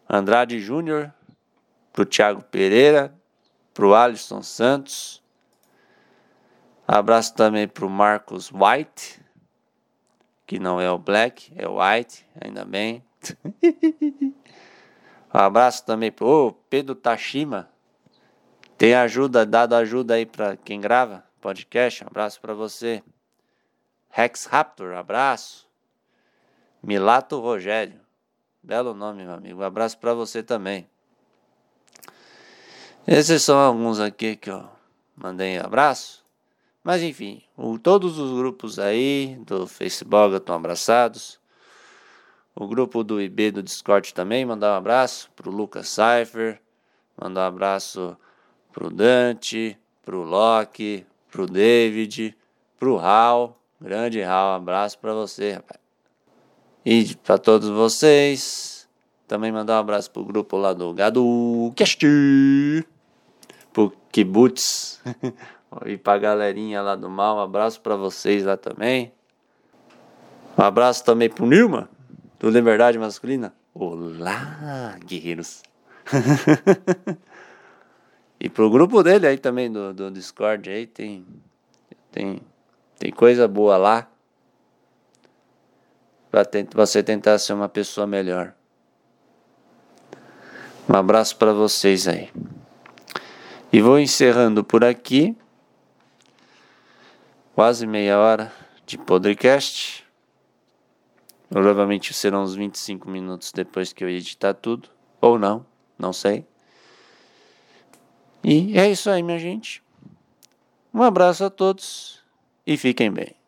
Andrade 0.10 0.60
Júnior, 0.60 1.13
pro 1.93 2.06
Thiago 2.06 2.43
Pereira, 2.43 3.13
pro 3.74 3.93
Alisson 3.93 4.41
Santos. 4.41 5.22
Abraço 6.88 7.36
também 7.36 7.67
pro 7.67 7.89
Marcos 7.89 8.52
White, 8.52 9.22
que 10.48 10.58
não 10.58 10.82
é 10.82 10.89
o 10.89 10.98
Black, 10.98 11.54
é 11.56 11.67
o 11.67 11.78
White, 11.80 12.26
ainda 12.41 12.65
bem. 12.65 13.04
abraço 15.30 15.86
também 15.86 16.12
pro 16.12 16.54
Pedro 16.69 16.95
Tashima, 16.95 17.69
tem 18.80 18.95
ajuda, 18.95 19.45
dado 19.45 19.76
ajuda 19.76 20.13
aí 20.13 20.26
para 20.26 20.56
quem 20.56 20.80
grava 20.80 21.24
podcast. 21.41 22.02
Um 22.02 22.08
abraço 22.08 22.39
para 22.39 22.54
você. 22.54 23.04
Rex 24.10 24.45
Raptor, 24.45 24.93
abraço. 24.93 25.69
Milato 26.82 27.41
Rogério. 27.41 28.00
Belo 28.62 28.93
nome, 28.93 29.24
meu 29.24 29.34
amigo. 29.34 29.62
Um 29.62 29.63
abraço 29.63 29.98
para 29.98 30.13
você 30.13 30.43
também. 30.43 30.88
Esses 33.08 33.41
são 33.41 33.58
alguns 33.58 34.00
aqui 34.00 34.36
que 34.36 34.52
eu 34.52 34.69
mandei 35.15 35.58
abraço. 35.58 36.24
Mas 36.84 37.02
enfim, 37.02 37.41
o, 37.58 37.80
todos 37.80 38.19
os 38.19 38.38
grupos 38.38 38.78
aí 38.78 39.38
do 39.45 39.65
Facebook 39.65 40.36
estão 40.36 40.56
abraçados. 40.56 41.39
O 42.56 42.67
grupo 42.67 43.04
do 43.04 43.22
IB 43.22 43.52
do 43.52 43.63
Discord 43.63 44.13
também, 44.13 44.45
mandar 44.45 44.74
um 44.74 44.78
abraço 44.78 45.32
pro 45.36 45.50
Lucas 45.50 45.88
Cypher. 45.88 46.62
Mandar 47.19 47.45
um 47.45 47.48
abraço 47.48 48.17
pro 48.72 48.89
Dante, 48.89 49.78
pro 50.04 50.24
Loki, 50.24 51.06
pro 51.32 51.45
David, 51.45 52.36
pro 52.78 53.00
Hal. 53.00 53.58
Grande 53.80 54.22
Hal, 54.22 54.56
abraço 54.56 55.00
para 55.00 55.13
você, 55.13 55.54
rapaz. 55.54 55.79
E 56.86 57.15
para 57.15 57.38
todos 57.38 57.70
vocês, 57.70 58.88
também 59.28 59.52
mandar 59.52 59.76
um 59.76 59.80
abraço 59.80 60.10
pro 60.12 60.24
grupo 60.24 60.58
lá 60.58 60.74
do 60.74 60.94
Gado 60.94 61.74
Cast, 61.76 62.06
pro 63.74 63.92
Kibutz 64.12 65.02
e 65.86 65.98
pra 65.98 66.18
galerinha 66.18 66.82
lá 66.82 66.96
do 66.96 67.10
mal, 67.10 67.38
um 67.38 67.42
abraço 67.42 67.82
para 67.82 67.96
vocês 67.96 68.46
lá 68.46 68.56
também. 68.56 69.12
Um 70.58 70.63
abraço 70.63 71.04
também 71.04 71.30
pro 71.30 71.46
Nilma, 71.46 71.89
do 72.39 72.50
Liberdade 72.50 72.98
Masculina. 72.98 73.54
Olá, 73.74 74.98
guerreiros. 75.06 75.62
E 78.42 78.48
pro 78.48 78.70
grupo 78.70 79.04
dele 79.04 79.28
aí 79.28 79.38
também, 79.38 79.70
do, 79.70 79.94
do 79.94 80.10
Discord 80.10 80.70
aí, 80.70 80.88
tem, 80.88 81.26
tem 82.10 82.39
Tem 82.98 83.12
coisa 83.12 83.48
boa 83.48 83.76
lá 83.76 84.10
para 86.30 86.46
você 86.74 87.02
tentar 87.02 87.38
ser 87.39 87.54
uma 87.54 87.68
pessoa 87.68 88.06
melhor. 88.06 88.54
Um 90.88 90.96
abraço 90.96 91.36
para 91.36 91.54
vocês 91.54 92.08
aí. 92.08 92.32
E 93.72 93.82
vou 93.82 94.00
encerrando 94.00 94.63
por 94.63 94.84
aqui. 94.84 95.36
Quase 97.54 97.86
meia 97.86 98.18
hora 98.18 98.52
de 98.86 98.98
podcast. 98.98 100.06
Provavelmente 101.50 102.13
serão 102.13 102.44
uns 102.44 102.56
25 102.56 103.10
minutos 103.10 103.52
depois 103.52 103.94
que 103.94 104.04
eu 104.04 104.10
editar 104.10 104.54
tudo. 104.54 104.89
Ou 105.22 105.38
não, 105.38 105.65
não 105.98 106.13
sei. 106.13 106.46
E 108.44 108.78
é 108.78 108.89
isso 108.89 109.10
aí, 109.10 109.22
minha 109.22 109.39
gente. 109.39 109.84
Um 110.94 111.04
abraço 111.04 111.44
a 111.44 111.50
todos 111.50 112.24
e 112.65 112.78
fiquem 112.78 113.12
bem. 113.12 113.38